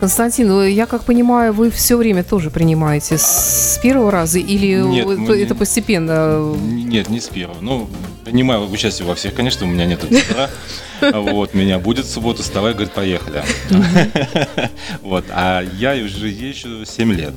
Константин, 0.02 0.48
ну, 0.48 0.64
я 0.64 0.86
как 0.86 1.04
понимаю, 1.04 1.52
вы 1.52 1.70
все 1.70 1.96
время 1.96 2.24
тоже 2.24 2.50
принимаете 2.50 3.18
с 3.18 3.78
первого 3.80 4.10
раза 4.10 4.40
или 4.40 4.82
Нет, 4.82 5.06
это, 5.06 5.20
не- 5.20 5.42
это 5.42 5.54
постепенно? 5.54 6.56
Нет, 6.60 7.08
не 7.08 7.20
с 7.20 7.28
первого. 7.28 7.60
Ну, 7.60 7.88
принимаю 8.24 8.68
участие 8.68 9.06
во 9.06 9.14
всех, 9.14 9.32
конечно, 9.32 9.64
у 9.64 9.68
меня 9.68 9.86
нет 9.86 10.00
тетра. 10.00 10.50
Вот, 11.12 11.54
меня 11.54 11.78
будет 11.78 12.06
в 12.06 12.10
субботу, 12.10 12.42
вставай, 12.42 12.72
говорит, 12.72 12.92
поехали. 12.92 13.44
Вот, 15.02 15.24
а 15.30 15.62
я 15.78 15.92
уже 15.92 16.26
езжу 16.26 16.84
7 16.84 17.12
лет. 17.12 17.34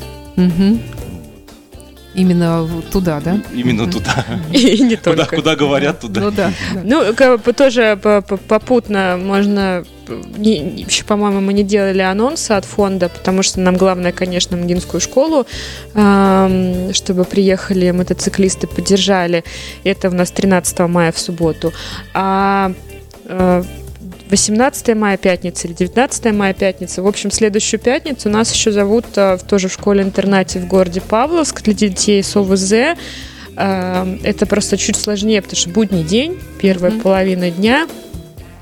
Именно 2.15 2.67
туда, 2.91 3.19
да? 3.19 3.41
Именно 3.53 3.91
туда. 3.91 4.25
И 4.53 4.81
не 4.81 4.95
Куда, 4.95 5.15
только. 5.25 5.35
куда 5.35 5.55
говорят, 5.55 5.99
туда. 5.99 6.21
Ну 6.21 6.31
да. 6.31 6.51
Ну, 6.83 7.13
как 7.13 7.41
бы 7.43 7.53
тоже 7.53 7.99
по- 8.01 8.21
по- 8.21 8.37
попутно 8.37 9.17
можно... 9.21 9.83
Еще, 10.37 11.03
по-моему, 11.03 11.41
мы 11.41 11.51
не 11.53 11.63
делали 11.63 12.01
анонса 12.01 12.57
от 12.57 12.65
фонда, 12.65 13.09
потому 13.09 13.41
что 13.43 13.59
нам 13.59 13.75
главное, 13.75 14.11
конечно, 14.11 14.55
МГИНскую 14.55 15.01
школу, 15.01 15.47
чтобы 15.91 17.23
приехали 17.25 17.89
мотоциклисты, 17.91 18.67
поддержали. 18.67 19.43
Это 19.83 20.09
у 20.09 20.13
нас 20.13 20.31
13 20.31 20.79
мая 20.81 21.11
в 21.11 21.17
субботу. 21.19 21.73
А 22.13 22.71
э, 23.25 23.63
18 24.29 24.95
мая 24.95 25.17
пятница 25.17 25.67
или 25.67 25.73
19 25.75 26.33
мая 26.33 26.53
пятница. 26.53 27.01
В 27.03 27.07
общем, 27.07 27.31
следующую 27.31 27.79
пятницу 27.79 28.29
нас 28.29 28.51
еще 28.53 28.71
зовут 28.71 29.05
э, 29.15 29.37
в- 29.37 29.43
тоже 29.43 29.67
в 29.67 29.73
школе-интернате 29.73 30.59
в 30.59 30.67
городе 30.67 31.01
Павловск 31.01 31.61
для 31.61 31.73
детей 31.73 32.23
с 32.23 32.35
ОВЗ. 32.35 32.73
Э, 33.57 34.17
Это 34.23 34.45
просто 34.45 34.77
чуть 34.77 34.95
сложнее, 34.95 35.41
потому 35.41 35.57
что 35.57 35.69
будний 35.69 36.03
день, 36.03 36.39
первая 36.59 36.91
Мгм. 36.91 37.01
половина 37.01 37.51
дня. 37.51 37.87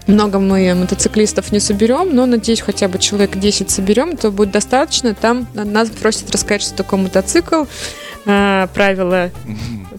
Много 0.05 0.37
мы 0.39 0.73
мотоциклистов 0.75 1.53
не 1.53 1.61
соберем, 1.61 2.13
но, 2.13 2.25
надеюсь, 2.25 2.59
хотя 2.59 2.89
бы 2.89 2.99
человек 2.99 3.37
10 3.37 3.71
соберем, 3.71 4.17
то 4.17 4.31
будет 4.31 4.51
достаточно. 4.51 5.13
Там 5.15 5.47
нас 5.53 5.89
просят 5.89 6.29
рассказать, 6.29 6.61
что 6.61 6.75
такое 6.75 6.99
мотоцикл, 6.99 7.63
правила 8.23 9.31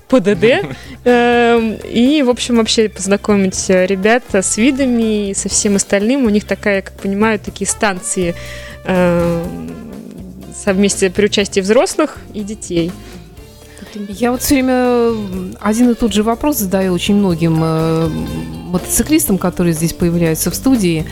ПДД. 0.09 0.67
Эм, 1.05 1.77
И, 1.85 2.23
в 2.23 2.31
общем, 2.31 2.57
вообще 2.57 2.89
познакомить 2.89 3.69
э, 3.69 3.87
ребят 3.87 4.23
с 4.33 4.57
видами 4.57 5.31
и 5.31 5.35
со 5.35 5.49
всем 5.49 5.77
остальным. 5.77 6.25
У 6.25 6.31
них 6.31 6.45
такая, 6.45 6.83
как 6.83 6.95
понимаю, 6.95 7.39
такие 7.39 7.69
станции 7.69 8.35
эм, 8.85 9.71
совместе 10.55 11.11
при 11.11 11.27
участии 11.27 11.61
взрослых 11.61 12.19
и 12.33 12.41
детей. 12.41 12.91
Я 14.09 14.33
вот 14.33 14.43
все 14.43 14.55
время 14.57 15.57
один 15.61 15.91
и 15.91 15.95
тот 15.95 16.13
же 16.13 16.23
вопрос 16.23 16.59
задаю 16.59 16.93
очень 16.93 17.17
многим 17.17 17.61
э, 17.63 18.09
мотоциклистам, 18.09 19.39
которые 19.39 19.75
здесь 19.75 19.93
появляются 19.93 20.51
в 20.51 20.55
студии. 20.55 21.07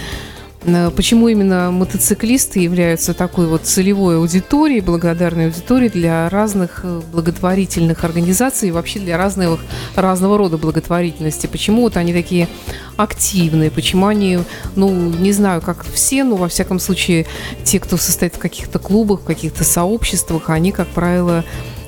Э, 0.64 0.90
Почему 0.94 1.28
именно 1.28 1.70
мотоциклисты 1.70 2.60
являются 2.60 3.14
такой 3.14 3.46
вот 3.46 3.62
целевой 3.64 4.16
аудиторией, 4.16 4.80
благодарной 4.80 5.46
аудиторией 5.46 5.90
для 5.90 6.28
разных 6.28 6.80
э, 6.84 7.00
благотворительных 7.12 8.04
организаций 8.04 8.68
и 8.68 8.72
вообще 8.72 9.00
для 9.00 9.16
разных, 9.16 9.60
разного 9.96 10.38
рода 10.38 10.58
благотворительности? 10.58 11.46
Почему 11.46 11.82
вот 11.82 11.96
они 11.96 12.12
такие 12.12 12.48
активные? 12.96 13.70
Почему 13.70 14.06
они, 14.06 14.38
ну, 14.76 14.90
не 14.90 15.32
знаю, 15.32 15.60
как 15.60 15.84
все, 15.84 16.24
но 16.24 16.36
во 16.36 16.48
всяком 16.48 16.78
случае 16.78 17.26
те, 17.64 17.80
кто 17.80 17.96
состоит 17.96 18.36
в 18.36 18.38
каких-то 18.38 18.78
клубах, 18.78 19.20
в 19.20 19.24
каких-то 19.24 19.64
сообществах, 19.64 20.50
они, 20.50 20.72
как 20.72 20.88
правило, 20.88 21.44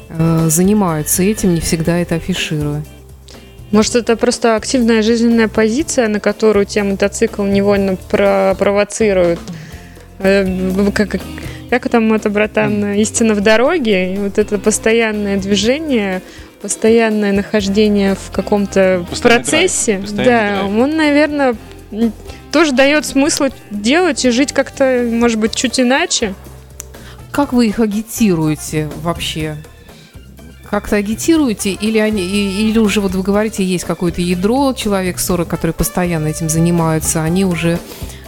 э, 0.08 0.48
занимаются 0.50 1.22
этим, 1.22 1.54
не 1.54 1.60
всегда 1.60 1.98
это 1.98 2.16
афишируя. 2.16 2.84
Может, 3.74 3.96
это 3.96 4.16
просто 4.16 4.54
активная 4.54 5.02
жизненная 5.02 5.48
позиция, 5.48 6.06
на 6.06 6.20
которую 6.20 6.64
тебя 6.64 6.84
мотоцикл 6.84 7.42
невольно 7.42 7.96
про- 7.96 8.54
провоцирует. 8.56 9.40
Э, 10.20 10.46
Как, 10.94 11.16
как 11.70 11.88
там 11.88 12.12
это, 12.12 12.30
братан, 12.30 12.92
истина 12.92 13.34
в 13.34 13.40
дороге? 13.40 14.14
И 14.14 14.18
вот 14.18 14.38
это 14.38 14.60
постоянное 14.60 15.38
движение, 15.38 16.22
постоянное 16.62 17.32
нахождение 17.32 18.14
в 18.14 18.30
каком-то 18.30 19.04
процессе, 19.22 19.94
драйв, 19.98 20.12
да, 20.12 20.24
драйв. 20.24 20.62
он, 20.80 20.96
наверное, 20.96 21.56
тоже 22.52 22.70
дает 22.70 23.04
смысл 23.04 23.46
делать 23.72 24.24
и 24.24 24.30
жить 24.30 24.52
как-то, 24.52 25.04
может 25.10 25.40
быть, 25.40 25.56
чуть 25.56 25.80
иначе. 25.80 26.34
Как 27.32 27.52
вы 27.52 27.66
их 27.66 27.80
агитируете 27.80 28.88
вообще? 29.02 29.56
Как-то 30.74 30.96
агитируете 30.96 31.70
или, 31.70 31.98
они, 31.98 32.20
или 32.20 32.80
уже, 32.80 33.00
вот 33.00 33.12
вы 33.12 33.22
говорите, 33.22 33.62
есть 33.62 33.84
какое-то 33.84 34.20
ядро, 34.20 34.72
человек 34.76 35.20
40, 35.20 35.46
которые 35.46 35.72
постоянно 35.72 36.26
этим 36.26 36.48
занимаются, 36.48 37.22
они 37.22 37.44
уже 37.44 37.78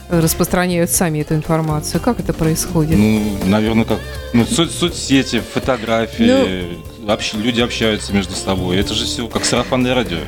распространяют 0.08 0.92
сами 0.92 1.22
эту 1.22 1.34
информацию? 1.34 2.00
Как 2.00 2.20
это 2.20 2.32
происходит? 2.32 2.98
Ну, 2.98 3.20
наверное, 3.46 3.84
как 3.84 3.98
ну, 4.32 4.44
со- 4.46 4.68
соцсети, 4.68 5.42
фотографии, 5.54 6.78
общ- 7.14 7.34
люди 7.34 7.60
общаются 7.60 8.12
между 8.12 8.34
собой. 8.34 8.78
Это 8.78 8.94
же 8.94 9.04
все 9.04 9.26
как 9.28 9.44
сарафанное 9.44 9.94
радио. 9.94 10.18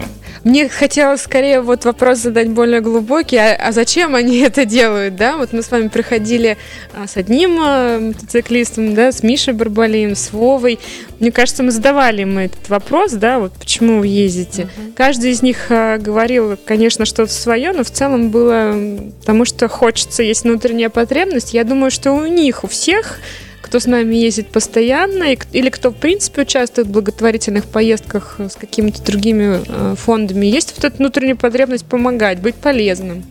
Мне 0.44 0.68
хотелось 0.68 1.22
скорее 1.22 1.60
вот 1.60 1.84
вопрос 1.84 2.18
задать 2.18 2.48
более 2.48 2.80
глубокий, 2.80 3.36
а, 3.36 3.54
а 3.54 3.72
зачем 3.72 4.14
они 4.14 4.38
это 4.40 4.64
делают, 4.64 5.16
да? 5.16 5.36
Вот 5.36 5.52
мы 5.52 5.62
с 5.62 5.70
вами 5.70 5.88
приходили 5.88 6.56
а, 6.94 7.06
с 7.06 7.16
одним 7.16 7.58
а, 7.60 7.98
мотоциклистом, 7.98 8.94
да, 8.94 9.12
с 9.12 9.22
Мишей 9.22 9.54
Барбалием, 9.54 10.14
с 10.14 10.32
Вовой. 10.32 10.78
Мне 11.20 11.32
кажется, 11.32 11.62
мы 11.62 11.70
задавали 11.70 12.22
им 12.22 12.38
этот 12.38 12.68
вопрос, 12.68 13.12
да, 13.12 13.38
вот 13.40 13.52
почему 13.52 13.98
вы 13.98 14.06
ездите. 14.06 14.68
Каждый 14.96 15.32
из 15.32 15.42
них 15.42 15.66
а, 15.70 15.98
говорил, 15.98 16.56
конечно, 16.64 17.04
что-то 17.04 17.32
свое, 17.32 17.72
но 17.72 17.82
в 17.82 17.90
целом 17.90 18.30
было 18.30 18.76
потому, 19.20 19.44
что 19.44 19.68
хочется, 19.68 20.22
есть 20.22 20.44
внутренняя 20.44 20.88
потребность. 20.88 21.54
Я 21.54 21.64
думаю, 21.64 21.90
что 21.90 22.12
у 22.12 22.26
них, 22.26 22.64
у 22.64 22.68
всех 22.68 23.18
кто 23.68 23.80
с 23.80 23.86
нами 23.86 24.14
ездит 24.14 24.48
постоянно, 24.48 25.24
или 25.52 25.68
кто, 25.68 25.90
в 25.90 25.96
принципе, 25.96 26.42
участвует 26.42 26.88
в 26.88 26.90
благотворительных 26.90 27.66
поездках 27.66 28.36
э, 28.38 28.48
с 28.48 28.54
какими-то 28.56 29.02
другими 29.02 29.60
э, 29.66 29.94
фондами, 29.94 30.46
есть 30.46 30.72
вот 30.74 30.86
эта 30.86 30.96
внутренняя 30.96 31.36
потребность 31.36 31.84
помогать, 31.84 32.40
быть 32.40 32.54
полезным. 32.54 33.24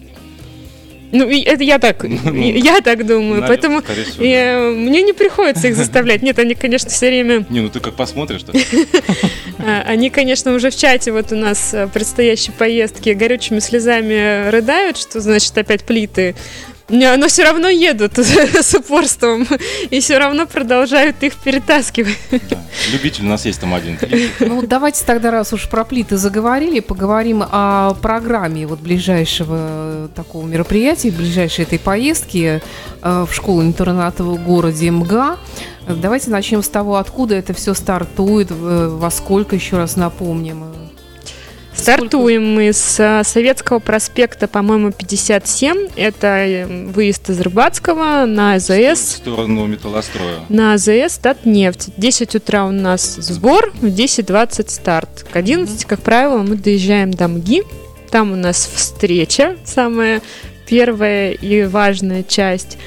Ну, 1.12 1.28
это 1.28 1.64
я 1.64 1.80
так, 1.80 2.04
я 2.34 2.82
так 2.82 3.08
думаю, 3.08 3.42
Наверное, 3.42 3.48
поэтому 3.48 3.82
всего, 3.82 4.24
и, 4.24 4.32
да. 4.32 4.36
э, 4.36 4.72
мне 4.74 5.02
не 5.02 5.14
приходится 5.14 5.70
их 5.70 5.76
заставлять. 5.76 6.22
Нет, 6.22 6.38
они, 6.38 6.54
конечно, 6.54 6.92
все 6.92 7.08
время 7.08 7.44
Не, 7.50 7.62
ну 7.62 7.70
ты 7.70 7.80
как 7.80 7.96
посмотришь, 7.96 8.46
а, 9.58 9.82
Они, 9.88 10.12
конечно, 10.12 10.54
уже 10.54 10.70
в 10.70 10.76
чате 10.76 11.12
вот 11.14 11.32
у 11.32 11.36
нас 11.36 11.74
предстоящей 11.96 12.52
поездки 12.52 13.10
горючими 13.10 13.58
слезами 13.58 14.52
рыдают, 14.52 14.98
что 14.98 15.20
значит 15.20 15.58
опять 15.58 15.84
плиты. 15.84 16.36
Не, 16.90 17.16
Но 17.18 17.28
все 17.28 17.44
равно 17.44 17.68
едут 17.68 18.18
с 18.18 18.74
упорством 18.74 19.46
и 19.90 20.00
все 20.00 20.18
равно 20.18 20.46
продолжают 20.46 21.22
их 21.22 21.36
перетаскивать. 21.36 22.18
да. 22.32 22.62
любитель 22.92 23.26
у 23.26 23.28
нас 23.28 23.46
есть 23.46 23.60
там 23.60 23.74
один. 23.74 23.98
Ну, 24.40 24.62
давайте 24.62 25.04
тогда, 25.04 25.32
раз 25.32 25.52
уж 25.52 25.70
про 25.70 25.84
плиты 25.84 26.16
заговорили, 26.16 26.80
поговорим 26.80 27.44
о 27.44 27.94
программе 28.02 28.66
вот 28.66 28.80
ближайшего 28.80 30.10
такого 30.16 30.46
мероприятия, 30.46 31.12
ближайшей 31.12 31.66
этой 31.66 31.80
поездки 31.80 32.62
э, 33.02 33.26
в 33.30 33.34
школу-интернат 33.34 34.20
в 34.20 34.42
городе 34.44 34.90
МГА. 34.90 35.38
Давайте 35.88 36.30
начнем 36.30 36.64
с 36.64 36.70
того, 36.70 36.98
откуда 36.98 37.36
это 37.36 37.54
все 37.54 37.74
стартует, 37.74 38.48
во 38.52 39.12
сколько, 39.12 39.56
еще 39.56 39.78
раз 39.78 39.96
напомним. 39.96 40.87
Стартуем 41.78 42.56
мы 42.56 42.74
с 42.74 43.22
Советского 43.24 43.80
проспекта, 43.80 44.48
по-моему, 44.48 44.92
57. 44.92 45.90
Это 45.96 46.28
э, 46.28 46.66
выезд 46.66 47.30
из 47.30 47.40
Рыбацкого 47.40 48.26
на 48.26 48.54
В 48.60 48.70
АЗС. 48.70 49.18
сторону 49.18 49.68
металлостроя. 49.68 50.40
На 50.50 50.74
АЗС 50.74 51.18
Татнефть. 51.22 51.90
В 51.96 52.00
10 52.00 52.36
утра 52.36 52.66
у 52.66 52.72
нас 52.72 53.16
сбор, 53.16 53.72
в 53.80 53.86
10.20 53.86 54.70
старт. 54.70 55.26
К 55.32 55.36
11, 55.38 55.86
как 55.86 56.02
правило, 56.02 56.40
мы 56.40 56.56
доезжаем 56.58 57.12
до 57.12 57.28
МГИ. 57.28 57.64
Там 58.12 58.32
у 58.32 58.36
нас 58.36 58.70
встреча, 58.74 59.56
самая 59.64 60.22
первая 60.68 61.32
и 61.32 61.64
важная 61.66 62.24
часть. 62.24 62.78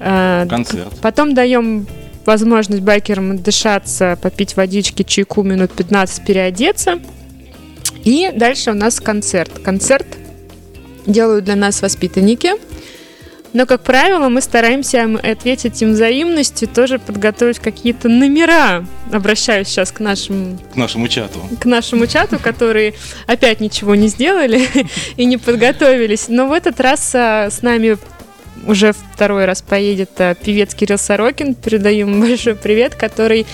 Э, 0.00 0.46
Концерт. 0.48 0.92
Потом 1.00 1.34
даем 1.34 1.86
возможность 2.24 2.82
байкерам 2.82 3.38
дышаться, 3.38 4.18
попить 4.20 4.56
водички, 4.56 5.02
чайку, 5.02 5.42
минут 5.42 5.72
15 5.72 6.24
переодеться. 6.24 6.98
И 8.04 8.30
дальше 8.34 8.70
у 8.70 8.74
нас 8.74 9.00
концерт. 9.00 9.58
Концерт 9.64 10.06
делают 11.06 11.44
для 11.44 11.56
нас 11.56 11.82
воспитанники. 11.82 12.52
Но, 13.52 13.66
как 13.66 13.82
правило, 13.82 14.30
мы 14.30 14.40
стараемся 14.40 15.04
ответить 15.22 15.82
им 15.82 15.92
взаимностью, 15.92 16.68
тоже 16.68 16.98
подготовить 16.98 17.58
какие-то 17.58 18.08
номера. 18.08 18.86
Обращаюсь 19.12 19.68
сейчас 19.68 19.92
к 19.92 20.00
нашим 20.00 20.58
К 20.72 20.76
нашему 20.76 21.06
чату. 21.08 21.38
к 21.60 21.64
нашему 21.66 22.06
чату, 22.06 22.38
которые 22.38 22.94
опять 23.26 23.60
ничего 23.60 23.94
не 23.94 24.08
сделали 24.08 24.66
и 25.16 25.26
не 25.26 25.36
подготовились. 25.36 26.28
Но 26.28 26.46
в 26.48 26.52
этот 26.52 26.80
раз 26.80 27.14
а, 27.14 27.50
с 27.50 27.60
нами 27.60 27.98
уже 28.66 28.94
второй 29.14 29.44
раз 29.44 29.60
поедет 29.60 30.10
а, 30.18 30.34
певец 30.34 30.74
Кирилл 30.74 30.96
Сорокин. 30.96 31.54
Передаю 31.54 32.08
ему 32.08 32.22
большой 32.26 32.54
привет, 32.54 32.94
который... 32.94 33.46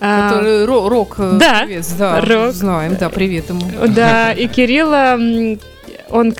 а, 0.00 0.28
Который 0.30 0.64
ро- 0.64 0.88
рок 0.88 1.16
э, 1.18 1.36
да, 1.40 1.62
певец, 1.66 1.88
да, 1.98 2.20
рок. 2.20 2.52
знаем, 2.52 2.96
да, 2.98 3.08
привет 3.08 3.48
ему. 3.48 3.62
Да, 3.88 4.32
и 4.32 4.46
Кирилла, 4.46 5.18
он 6.10 6.34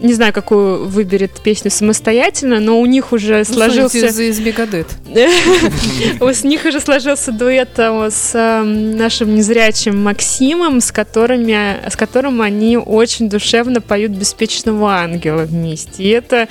не 0.00 0.14
знаю, 0.14 0.32
какую 0.32 0.86
выберет 0.86 1.32
песню 1.42 1.70
самостоятельно, 1.70 2.60
но 2.60 2.80
у 2.80 2.86
них 2.86 3.12
уже 3.12 3.38
Ну, 3.48 3.54
сложился... 3.54 3.98
из, 4.06 4.18
из 4.18 4.38
Мегадет. 4.38 4.86
У 6.20 6.46
них 6.46 6.64
уже 6.64 6.80
сложился 6.80 7.32
дуэт 7.32 7.70
э, 7.78 8.08
с 8.10 8.30
э, 8.34 8.62
нашим 8.62 9.34
незрячим 9.34 10.00
Максимом, 10.02 10.80
с, 10.80 10.92
которыми, 10.92 11.88
с 11.90 11.96
которым 11.96 12.40
они 12.42 12.76
очень 12.76 13.28
душевно 13.28 13.80
поют 13.80 14.12
«Беспечного 14.12 14.94
ангела» 14.94 15.42
вместе. 15.42 16.02
И 16.04 16.08
это, 16.10 16.48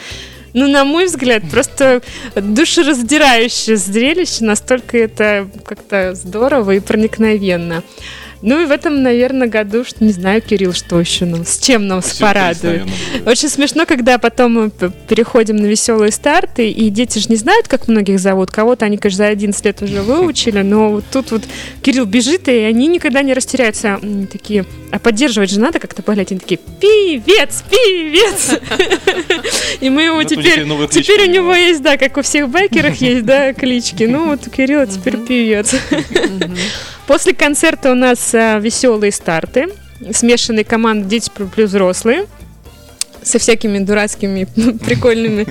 ну, 0.57 0.67
на 0.67 0.83
мой 0.85 1.05
взгляд, 1.05 1.43
просто 1.51 2.01
душераздирающее 2.35 3.77
зрелище, 3.77 4.43
настолько 4.43 4.97
это 4.97 5.47
как-то 5.63 6.15
здорово 6.15 6.71
и 6.71 6.79
проникновенно. 6.79 7.83
Ну 8.41 8.61
и 8.61 8.65
в 8.65 8.71
этом, 8.71 9.01
наверное, 9.01 9.47
году, 9.47 9.83
что 9.83 10.03
не 10.03 10.11
знаю, 10.11 10.41
Кирилл, 10.41 10.73
что 10.73 10.99
еще 10.99 11.25
нам, 11.25 11.45
с 11.45 11.57
чем 11.57 11.87
нам 11.87 12.01
Сюрприз, 12.01 12.19
порадует. 12.19 12.83
Очень 13.25 13.49
смешно, 13.49 13.85
когда 13.85 14.17
потом 14.17 14.53
мы 14.53 14.69
переходим 14.69 15.55
на 15.55 15.65
веселые 15.65 16.11
старты, 16.11 16.69
и 16.69 16.89
дети 16.89 17.19
же 17.19 17.27
не 17.29 17.35
знают, 17.35 17.67
как 17.67 17.87
многих 17.87 18.19
зовут. 18.19 18.51
Кого-то 18.51 18.85
они, 18.85 18.97
конечно, 18.97 19.25
за 19.25 19.27
11 19.27 19.65
лет 19.65 19.81
уже 19.81 20.01
выучили, 20.01 20.61
но 20.61 20.91
вот 20.91 21.05
тут 21.11 21.31
вот 21.31 21.43
Кирилл 21.81 22.05
бежит, 22.05 22.47
и 22.47 22.51
они 22.51 22.87
никогда 22.87 23.21
не 23.21 23.33
растеряются. 23.33 23.99
Такие, 24.31 24.65
а 24.91 24.99
поддерживать 24.99 25.49
же 25.49 25.59
надо 25.59 25.79
как-то 25.79 26.01
болеть. 26.01 26.31
Они 26.31 26.39
такие, 26.39 26.59
певец, 26.79 27.63
певец! 27.69 28.59
И 29.81 29.89
мы 29.89 30.03
его 30.03 30.23
теперь... 30.23 30.65
Теперь 30.89 31.27
у 31.27 31.31
него. 31.31 31.53
есть, 31.53 31.81
да, 31.81 31.97
как 31.97 32.17
у 32.17 32.21
всех 32.21 32.49
байкеров 32.49 32.95
есть, 32.97 33.25
да, 33.25 33.53
клички. 33.53 34.03
Ну 34.03 34.29
вот 34.29 34.47
у 34.47 34.49
Кирилла 34.49 34.85
теперь 34.87 35.17
певец. 35.17 35.75
После 37.07 37.33
концерта 37.33 37.91
у 37.91 37.95
нас 37.95 38.35
а, 38.35 38.59
веселые 38.59 39.11
старты. 39.11 39.69
Смешанные 40.11 40.65
команды 40.65 41.07
дети 41.07 41.31
плюс 41.55 41.69
взрослые. 41.69 42.25
Со 43.23 43.39
всякими 43.39 43.79
дурацкими 43.79 44.43
прикольными 44.85 45.47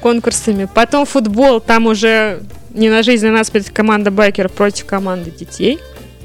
конкурсами. 0.00 0.66
Потом 0.74 1.04
футбол. 1.06 1.60
Там 1.60 1.86
уже 1.86 2.42
не 2.70 2.88
на 2.88 3.02
жизнь, 3.02 3.26
а 3.26 3.32
на 3.32 3.44
смерть 3.44 3.70
команда 3.70 4.10
байкеров 4.10 4.52
против 4.52 4.86
команды 4.86 5.30
детей. 5.30 5.78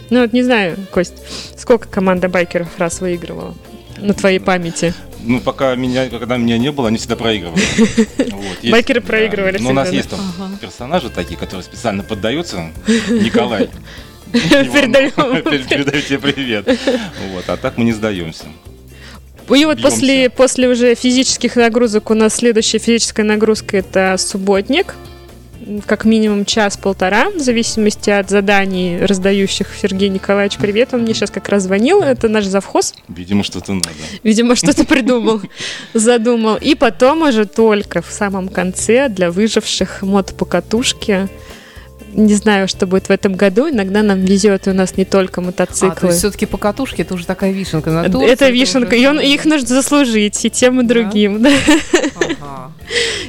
Ну 0.10 0.22
вот 0.22 0.34
не 0.34 0.42
знаю, 0.42 0.78
Кость, 0.92 1.14
сколько 1.58 1.88
команда 1.88 2.30
байкеров 2.30 2.70
раз 2.80 3.02
выигрывала 3.02 3.54
на 3.98 4.14
твоей 4.14 4.40
памяти? 4.40 4.94
Ну, 5.22 5.42
пока 5.42 5.76
меня, 5.76 6.10
когда 6.10 6.38
меня 6.38 6.58
не 6.58 6.72
было, 6.72 6.88
они 6.88 6.98
всегда 6.98 7.18
проигрывали. 7.18 7.62
Вот, 8.18 8.64
есть, 8.64 8.72
Байкеры 8.72 9.02
да. 9.02 9.08
проигрывали 9.08 9.58
Но 9.58 9.72
у 9.72 9.74
нас 9.74 9.90
всегда, 9.90 9.98
есть 9.98 10.10
там 10.10 10.58
персонажи 10.62 11.10
такие, 11.10 11.38
которые 11.38 11.64
специально 11.64 12.04
поддаются. 12.04 12.72
Николай. 13.10 13.70
Передаем. 14.32 15.44
Пере- 15.44 15.64
Передаю 15.70 16.02
тебе 16.02 16.20
привет. 16.20 16.66
Вот, 17.34 17.46
а 17.48 17.58
так 17.58 17.78
мы 17.78 17.84
не 17.86 17.94
сдаемся. 17.94 18.46
И 19.56 19.66
вот 19.66 19.78
Бьемся. 19.78 19.82
после, 19.82 20.30
после 20.30 20.68
уже 20.70 20.94
физических 20.94 21.56
нагрузок 21.56 22.12
у 22.12 22.14
нас 22.14 22.36
следующая 22.36 22.78
физическая 22.78 23.26
нагрузка 23.26 23.78
это 23.78 24.16
субботник. 24.18 24.94
Как 25.86 26.06
минимум 26.06 26.46
час-полтора, 26.46 27.30
в 27.32 27.40
зависимости 27.40 28.10
от 28.10 28.30
заданий, 28.30 28.98
раздающих 29.02 29.68
Сергей 29.80 30.10
Николаевич. 30.10 30.58
Привет, 30.58 30.94
он 30.94 31.02
мне 31.02 31.14
сейчас 31.14 31.30
как 31.32 31.50
раз 31.50 31.64
звонил, 31.64 32.02
это 32.02 32.28
наш 32.28 32.46
завхоз. 32.46 32.94
Видимо, 33.08 33.44
что-то 33.44 33.74
надо. 33.74 33.90
Видимо, 34.24 34.56
что-то 34.56 34.86
придумал, 34.86 35.42
задумал. 35.94 36.56
И 36.58 36.76
потом 36.76 37.24
уже 37.24 37.46
только 37.46 38.02
в 38.02 38.12
самом 38.12 38.50
конце 38.50 39.10
для 39.10 39.30
выживших 39.32 40.02
мотопокатушки. 40.02 41.28
Не 42.14 42.34
знаю, 42.34 42.68
что 42.68 42.88
будет 42.88 43.08
в 43.08 43.12
этом 43.12 43.34
году. 43.36 43.70
Иногда 43.70 44.02
нам 44.04 44.20
везет, 44.22 44.68
и 44.68 44.72
у 44.72 44.74
нас 44.74 44.98
не 44.98 45.06
только 45.06 45.42
А, 45.42 45.44
то 45.44 45.48
мотоциклы. 45.48 46.08
есть 46.10 46.20
все-таки 46.20 46.46
покатушки 46.46 47.02
это 47.02 47.14
уже 47.14 47.26
такая 47.26 47.52
вишенка 47.52 47.92
на 47.92 48.10
торте. 48.10 48.28
это 48.32 48.50
вишенка, 48.50 48.96
и 48.96 49.06
он, 49.06 49.20
их 49.20 49.46
нужно 49.46 49.68
заслужить 49.68 50.44
и 50.46 50.50
тем, 50.50 50.82
и 50.82 50.84
другим, 50.84 51.42
да, 51.42 51.50
Ага. 52.16 52.72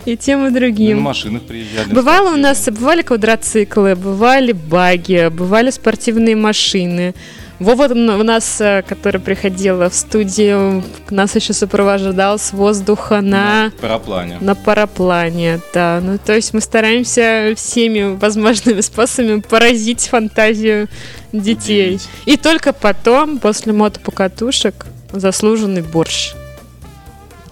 и 0.04 0.16
тем, 0.16 0.40
и 0.40 0.42
Мы 0.44 0.50
на 0.50 0.54
другим. 0.60 1.00
машинах 1.00 1.42
приезжали. 1.42 1.92
Бывало 1.92 2.32
у 2.34 2.36
нас, 2.36 2.64
бывали 2.70 3.02
квадроциклы, 3.02 3.94
бывали 3.96 4.52
баги, 4.52 5.28
бывали 5.28 5.70
спортивные 5.70 6.36
машины. 6.36 7.14
Вова 7.60 7.88
у 7.88 8.22
нас, 8.22 8.58
э, 8.60 8.82
который 8.88 9.20
приходила 9.20 9.90
в 9.90 9.94
студию, 9.94 10.82
нас 11.10 11.36
еще 11.36 11.52
сопровождал 11.52 12.38
с 12.38 12.54
воздуха 12.54 13.20
на, 13.20 13.70
параплане. 13.82 14.38
на 14.40 14.54
параплане. 14.54 15.60
Да. 15.74 16.00
Ну, 16.02 16.16
то 16.18 16.34
есть 16.34 16.54
мы 16.54 16.62
стараемся 16.62 17.52
всеми 17.56 18.16
возможными 18.16 18.80
способами 18.80 19.40
поразить 19.40 20.08
фантазию 20.08 20.88
детей. 21.32 21.96
Удивить. 21.96 22.08
И 22.24 22.38
только 22.38 22.72
потом, 22.72 23.38
после 23.38 23.74
мотопокатушек, 23.74 24.86
заслуженный 25.12 25.82
борщ. 25.82 26.32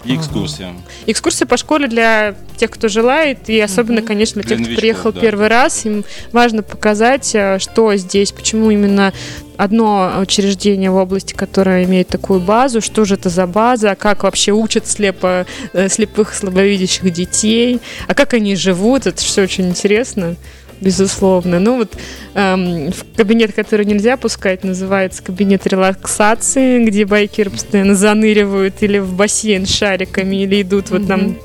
И 0.08 0.16
экскурсия. 0.16 0.74
Экскурсия 1.06 1.46
по 1.46 1.56
школе 1.56 1.86
для 1.88 2.34
тех, 2.56 2.70
кто 2.70 2.88
желает, 2.88 3.48
и 3.48 3.60
особенно, 3.60 4.02
конечно, 4.02 4.42
для 4.42 4.56
Для 4.56 4.64
тех, 4.64 4.72
кто 4.72 4.80
приехал 4.80 5.12
да. 5.12 5.20
первый 5.20 5.48
раз. 5.48 5.84
Им 5.84 6.04
важно 6.32 6.62
показать, 6.62 7.34
э, 7.34 7.58
что 7.58 7.94
здесь, 7.96 8.32
почему 8.32 8.70
именно 8.70 9.12
одно 9.56 10.14
учреждение 10.20 10.90
в 10.90 10.96
области, 10.96 11.34
которое 11.34 11.84
имеет 11.84 12.08
такую 12.08 12.40
базу, 12.40 12.80
что 12.80 13.04
же 13.04 13.14
это 13.14 13.28
за 13.28 13.46
база, 13.46 13.96
как 13.96 14.22
вообще 14.22 14.52
учат 14.52 14.86
слепо, 14.86 15.46
э, 15.72 15.88
слепых, 15.88 16.34
слабовидящих 16.34 17.12
детей, 17.12 17.80
а 18.06 18.14
как 18.14 18.34
они 18.34 18.56
живут, 18.56 19.06
это 19.06 19.18
все 19.18 19.42
очень 19.42 19.68
интересно. 19.68 20.36
Безусловно. 20.80 21.58
Ну 21.58 21.78
вот 21.78 21.96
эм, 22.34 22.92
в 22.92 23.16
кабинет, 23.16 23.52
который 23.52 23.84
нельзя 23.84 24.16
пускать, 24.16 24.62
называется 24.64 25.22
кабинет 25.22 25.66
релаксации, 25.66 26.84
где 26.84 27.04
байкеры 27.04 27.50
постоянно 27.50 27.94
заныривают 27.94 28.82
или 28.82 28.98
в 28.98 29.12
бассейн 29.14 29.66
с 29.66 29.70
шариками, 29.74 30.36
или 30.36 30.62
идут 30.62 30.90
вот 30.90 31.06
там, 31.08 31.36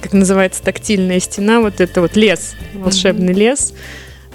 как 0.00 0.12
называется, 0.12 0.62
тактильная 0.62 1.20
стена, 1.20 1.60
вот 1.60 1.80
это 1.80 2.00
вот 2.00 2.16
лес, 2.16 2.54
волшебный 2.74 3.32
лес. 3.34 3.72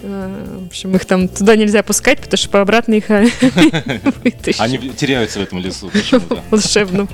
Э, 0.01 0.59
В 0.63 0.67
общем, 0.67 0.95
их 0.95 1.05
там 1.05 1.27
туда 1.27 1.55
нельзя 1.55 1.83
пускать, 1.83 2.19
потому 2.19 2.37
что 2.37 2.49
по 2.49 2.61
обратно 2.61 2.93
их 2.93 3.09
вытащат. 4.23 4.61
Они 4.61 4.77
теряются 4.77 5.39
в 5.39 5.43
этом 5.43 5.59
лесу. 5.59 5.91
Волшебном. 6.49 7.09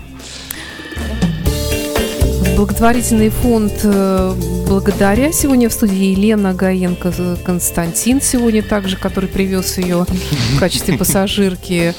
Благотворительный 2.57 3.29
фонд 3.29 3.71
э, 3.83 4.33
«Благодаря» 4.67 5.31
сегодня 5.31 5.69
в 5.69 5.73
студии 5.73 6.05
Елена 6.05 6.55
Гаенко, 6.55 7.13
э, 7.15 7.35
Константин 7.45 8.19
сегодня 8.19 8.63
также, 8.63 8.97
который 8.97 9.29
привез 9.29 9.77
ее 9.77 10.07
в 10.55 10.59
качестве 10.59 10.97
пассажирки 10.97 11.93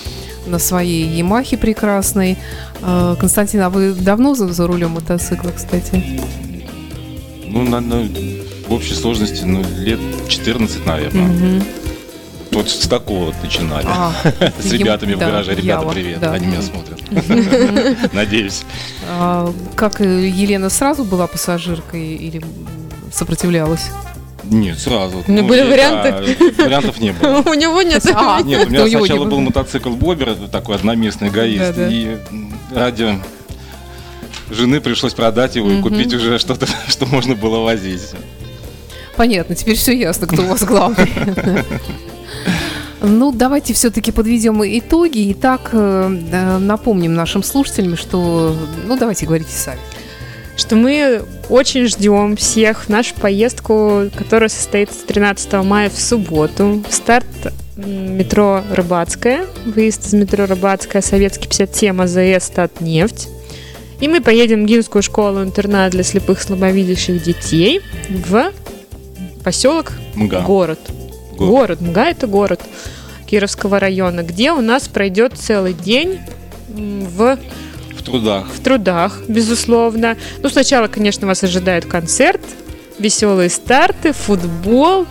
на 0.49 0.59
своей 0.59 1.07
Ямахе 1.07 1.57
прекрасной. 1.59 2.37
Э, 2.83 3.15
Константин, 3.21 3.61
а 3.61 3.71
вы 3.71 3.93
давно 3.93 4.35
за, 4.35 4.53
за 4.53 4.67
рулем 4.67 4.91
мотоцикла, 4.91 5.51
кстати? 5.51 6.21
Ну, 7.47 7.63
на- 7.63 7.81
на- 7.81 8.09
в 8.69 8.73
общей 8.73 8.95
сложности, 8.95 9.45
ну, 9.45 9.63
лет 9.79 10.01
14, 10.29 10.85
наверное. 10.85 11.23
Мгм. 11.29 11.63
Вот 12.59 12.69
с 12.69 12.89
такого 12.89 13.27
вот 13.27 13.37
начинали. 13.41 13.87
А, 13.89 14.13
С 14.59 14.73
ребятами 14.73 15.15
в 15.15 15.19
да, 15.19 15.27
гараже. 15.27 15.53
Ребята, 15.53 15.83
Ява, 15.83 15.93
привет. 15.93 16.19
да. 16.19 16.33
Они 16.33 16.47
меня 16.49 16.61
смотрят. 16.61 18.13
Надеюсь. 18.13 18.65
А 19.09 19.53
как 19.77 20.01
э, 20.01 20.27
Елена 20.29 20.69
сразу 20.69 21.05
была 21.05 21.29
пассажиркой 21.29 22.17
или 22.17 22.43
сопротивлялась? 23.13 23.91
Нет, 24.43 24.77
сразу. 24.77 25.23
Ну, 25.29 25.47
были 25.47 25.61
я- 25.61 25.67
варианты? 25.67 26.37
да, 26.57 26.65
Вариантов 26.65 26.99
не 26.99 27.13
было. 27.13 27.43
У 27.47 27.55
него 27.55 27.81
нет. 27.83 28.05
А, 28.13 28.43
Нет, 28.43 28.67
у 28.67 28.71
меня 28.71 28.85
у 28.87 28.89
сначала 28.89 29.25
был? 29.27 29.39
мотоцикл 29.39 29.91
Бобер, 29.91 30.35
такой 30.51 30.75
одноместный 30.75 31.29
эгоист, 31.29 31.77
Да-да. 31.77 31.89
и 31.89 32.17
м, 32.33 32.59
ради 32.75 33.21
жены 34.51 34.81
пришлось 34.81 35.15
продать 35.15 35.55
его 35.55 35.71
и 35.71 35.81
купить 35.81 36.13
уже 36.13 36.41
что-то, 36.41 36.67
что 36.89 37.07
можно 37.07 37.37
было 37.37 37.61
возить. 37.61 38.03
Понятно, 39.17 39.55
теперь 39.55 39.77
все 39.77 39.97
ясно, 39.97 40.27
кто 40.27 40.43
у 40.43 40.47
вас 40.47 40.65
главный. 40.65 41.13
Ну, 43.01 43.33
давайте 43.33 43.75
все-таки 43.75 44.11
подведем 44.11 44.63
итоги. 44.65 45.33
Итак, 45.33 45.71
э, 45.73 46.59
напомним 46.61 47.15
нашим 47.15 47.43
слушателям, 47.43 47.97
что... 47.97 48.57
Ну, 48.87 48.97
давайте 48.99 49.27
говорите 49.27 49.53
сами. 49.53 49.81
что 50.57 50.75
мы 50.75 51.23
очень 51.49 51.87
ждем 51.87 52.37
всех 52.37 52.85
в 52.85 52.89
нашу 52.89 53.15
поездку, 53.15 54.11
которая 54.17 54.49
состоится 54.49 55.07
13 55.07 55.53
мая 55.65 55.91
в 55.91 55.99
субботу. 55.99 56.83
Старт 56.91 57.27
метро 57.77 58.63
Рыбацкая, 58.73 59.47
выезд 59.65 60.07
из 60.07 60.15
метро 60.15 60.47
Рыбацкая, 60.47 61.01
Советский 61.01 61.49
57, 61.49 62.03
АЗС, 62.03 62.47
Статнефть. 62.47 63.29
И 64.01 64.09
мы 64.09 64.21
поедем 64.21 64.65
в 64.65 64.67
Гинскую 64.67 65.03
школу-интернат 65.03 65.93
для 65.93 66.03
слепых 66.03 66.41
слабовидящих 66.41 67.23
детей 67.23 67.81
в 68.09 68.53
поселок 69.45 69.93
МГА. 70.15 70.41
Город. 70.41 70.79
Город. 71.39 71.79
Город. 71.79 71.81
МГА 71.81 72.05
это 72.11 72.27
город 72.27 72.61
Кировского 73.27 73.79
района, 73.79 74.23
где 74.23 74.53
у 74.53 74.61
нас 74.61 74.89
пройдет 74.89 75.35
целый 75.37 75.73
день 75.73 76.19
в 76.69 77.39
В 77.97 78.03
трудах. 78.03 78.47
в 78.49 78.61
трудах, 78.61 79.21
безусловно. 79.29 80.17
Ну, 80.43 80.49
сначала, 80.49 80.89
конечно, 80.89 81.27
вас 81.27 81.45
ожидает 81.45 81.85
концерт, 81.87 82.41
веселые 82.99 83.51
старты, 83.51 84.13
футбол. 84.13 85.07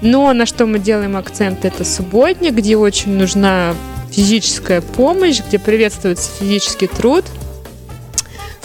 Но 0.00 0.32
на 0.32 0.46
что 0.46 0.66
мы 0.66 0.78
делаем 0.78 1.16
акцент, 1.16 1.64
это 1.64 1.84
субботник, 1.84 2.54
где 2.54 2.76
очень 2.76 3.16
нужна 3.16 3.74
физическая 4.10 4.80
помощь, 4.80 5.40
где 5.46 5.58
приветствуется 5.58 6.30
физический 6.38 6.86
труд. 6.86 7.24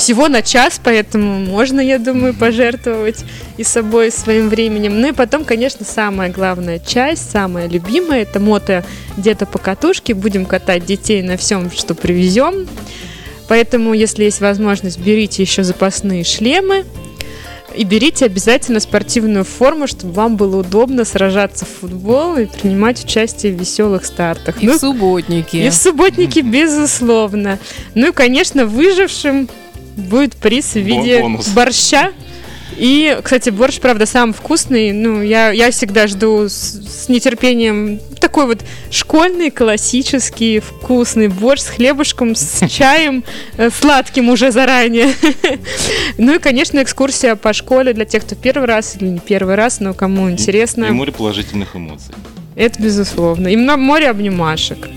Всего 0.03 0.27
на 0.27 0.41
час, 0.41 0.81
поэтому 0.83 1.39
можно, 1.39 1.79
я 1.79 1.97
думаю, 1.97 2.33
пожертвовать 2.33 3.23
и 3.55 3.63
собой, 3.63 4.09
и 4.09 4.11
своим 4.11 4.49
временем. 4.49 4.99
Ну 4.99 5.07
и 5.07 5.11
потом, 5.13 5.45
конечно, 5.45 5.85
самая 5.85 6.29
главная 6.29 6.79
часть, 6.79 7.31
самая 7.31 7.69
любимая, 7.69 8.23
это 8.23 8.41
мото 8.41 8.83
где-то 9.15 9.45
по 9.45 9.59
катушке. 9.59 10.13
Будем 10.13 10.45
катать 10.45 10.85
детей 10.85 11.21
на 11.21 11.37
всем, 11.37 11.71
что 11.71 11.95
привезем. 11.95 12.67
Поэтому, 13.47 13.93
если 13.93 14.25
есть 14.25 14.41
возможность, 14.41 14.99
берите 14.99 15.41
еще 15.41 15.63
запасные 15.63 16.25
шлемы 16.25 16.83
и 17.73 17.85
берите 17.85 18.25
обязательно 18.25 18.81
спортивную 18.81 19.45
форму, 19.45 19.87
чтобы 19.87 20.11
вам 20.15 20.35
было 20.35 20.57
удобно 20.57 21.05
сражаться 21.05 21.63
в 21.63 21.79
футбол 21.79 22.35
и 22.35 22.45
принимать 22.45 23.01
участие 23.05 23.53
в 23.53 23.57
веселых 23.57 24.03
стартах. 24.03 24.61
И 24.61 24.67
Ну, 24.67 24.73
в 24.73 24.81
субботнике. 24.81 25.65
и 25.65 25.69
в 25.69 25.73
субботнике, 25.73 26.41
безусловно. 26.41 27.57
Ну 27.95 28.09
и, 28.09 28.11
конечно, 28.11 28.65
выжившим 28.65 29.47
будет 29.95 30.35
приз 30.35 30.73
в 30.73 30.79
виде 30.79 31.21
бонус. 31.21 31.49
борща. 31.49 32.11
И, 32.77 33.19
кстати, 33.23 33.49
борщ, 33.49 33.79
правда, 33.79 34.05
самый 34.05 34.33
вкусный. 34.33 34.91
Ну, 34.91 35.21
я, 35.21 35.51
я 35.51 35.71
всегда 35.71 36.07
жду 36.07 36.49
с, 36.49 37.03
с 37.05 37.09
нетерпением 37.09 37.99
такой 38.19 38.47
вот 38.47 38.61
школьный, 38.89 39.51
классический, 39.51 40.59
вкусный 40.59 41.27
борщ 41.27 41.61
с 41.61 41.67
хлебушком, 41.67 42.35
с 42.35 42.67
чаем, 42.71 43.23
э, 43.57 43.69
сладким 43.69 44.29
уже 44.29 44.51
заранее. 44.51 45.13
Ну 46.17 46.35
и, 46.35 46.39
конечно, 46.39 46.81
экскурсия 46.81 47.35
по 47.35 47.53
школе 47.53 47.93
для 47.93 48.05
тех, 48.05 48.23
кто 48.23 48.35
первый 48.35 48.65
раз 48.65 48.95
или 48.95 49.07
не 49.07 49.19
первый 49.19 49.55
раз, 49.55 49.79
но 49.79 49.93
кому 49.93 50.29
интересно. 50.29 50.85
И 50.85 50.91
море 50.91 51.11
положительных 51.11 51.75
эмоций. 51.75 52.13
Это 52.55 52.81
безусловно. 52.81 53.47
И 53.47 53.55
море 53.55 54.09
обнимашек. 54.09 54.87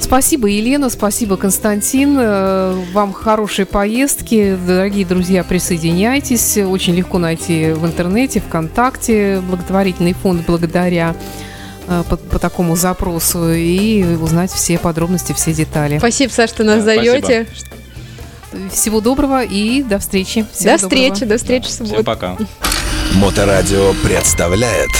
Спасибо, 0.00 0.46
Елена, 0.48 0.88
спасибо, 0.90 1.36
Константин. 1.36 2.16
Э, 2.18 2.74
Вам 2.92 3.12
хорошей 3.12 3.66
поездки. 3.66 4.56
Дорогие 4.66 5.04
друзья, 5.04 5.44
присоединяйтесь. 5.44 6.56
Очень 6.58 6.94
легко 6.94 7.18
найти 7.18 7.72
в 7.72 7.84
интернете, 7.84 8.40
ВКонтакте 8.40 9.40
благотворительный 9.40 10.14
фонд 10.14 10.46
благодаря 10.46 11.14
э, 11.88 12.02
по, 12.08 12.16
по 12.16 12.38
такому 12.38 12.74
запросу 12.76 13.50
и 13.52 14.04
узнать 14.16 14.50
все 14.52 14.78
подробности, 14.78 15.32
все 15.34 15.52
детали. 15.52 15.98
Спасибо, 15.98 16.30
Саш, 16.32 16.50
что 16.50 16.64
нас 16.64 16.84
Да, 16.84 16.94
спасибо. 16.94 17.04
зовете. 17.26 17.46
Всего 18.72 19.00
доброго 19.02 19.42
и 19.44 19.82
до 19.82 19.98
встречи. 19.98 20.46
Всего 20.52 20.72
До 20.72 20.78
встречи, 20.78 21.10
доброго. 21.10 21.26
до 21.32 21.36
встречи 21.38 21.64
в 21.66 21.68
Всем 21.68 21.86
субботу. 21.86 22.04
пока. 22.04 22.36
Моторадио 23.14 23.92
представляет 24.02 24.90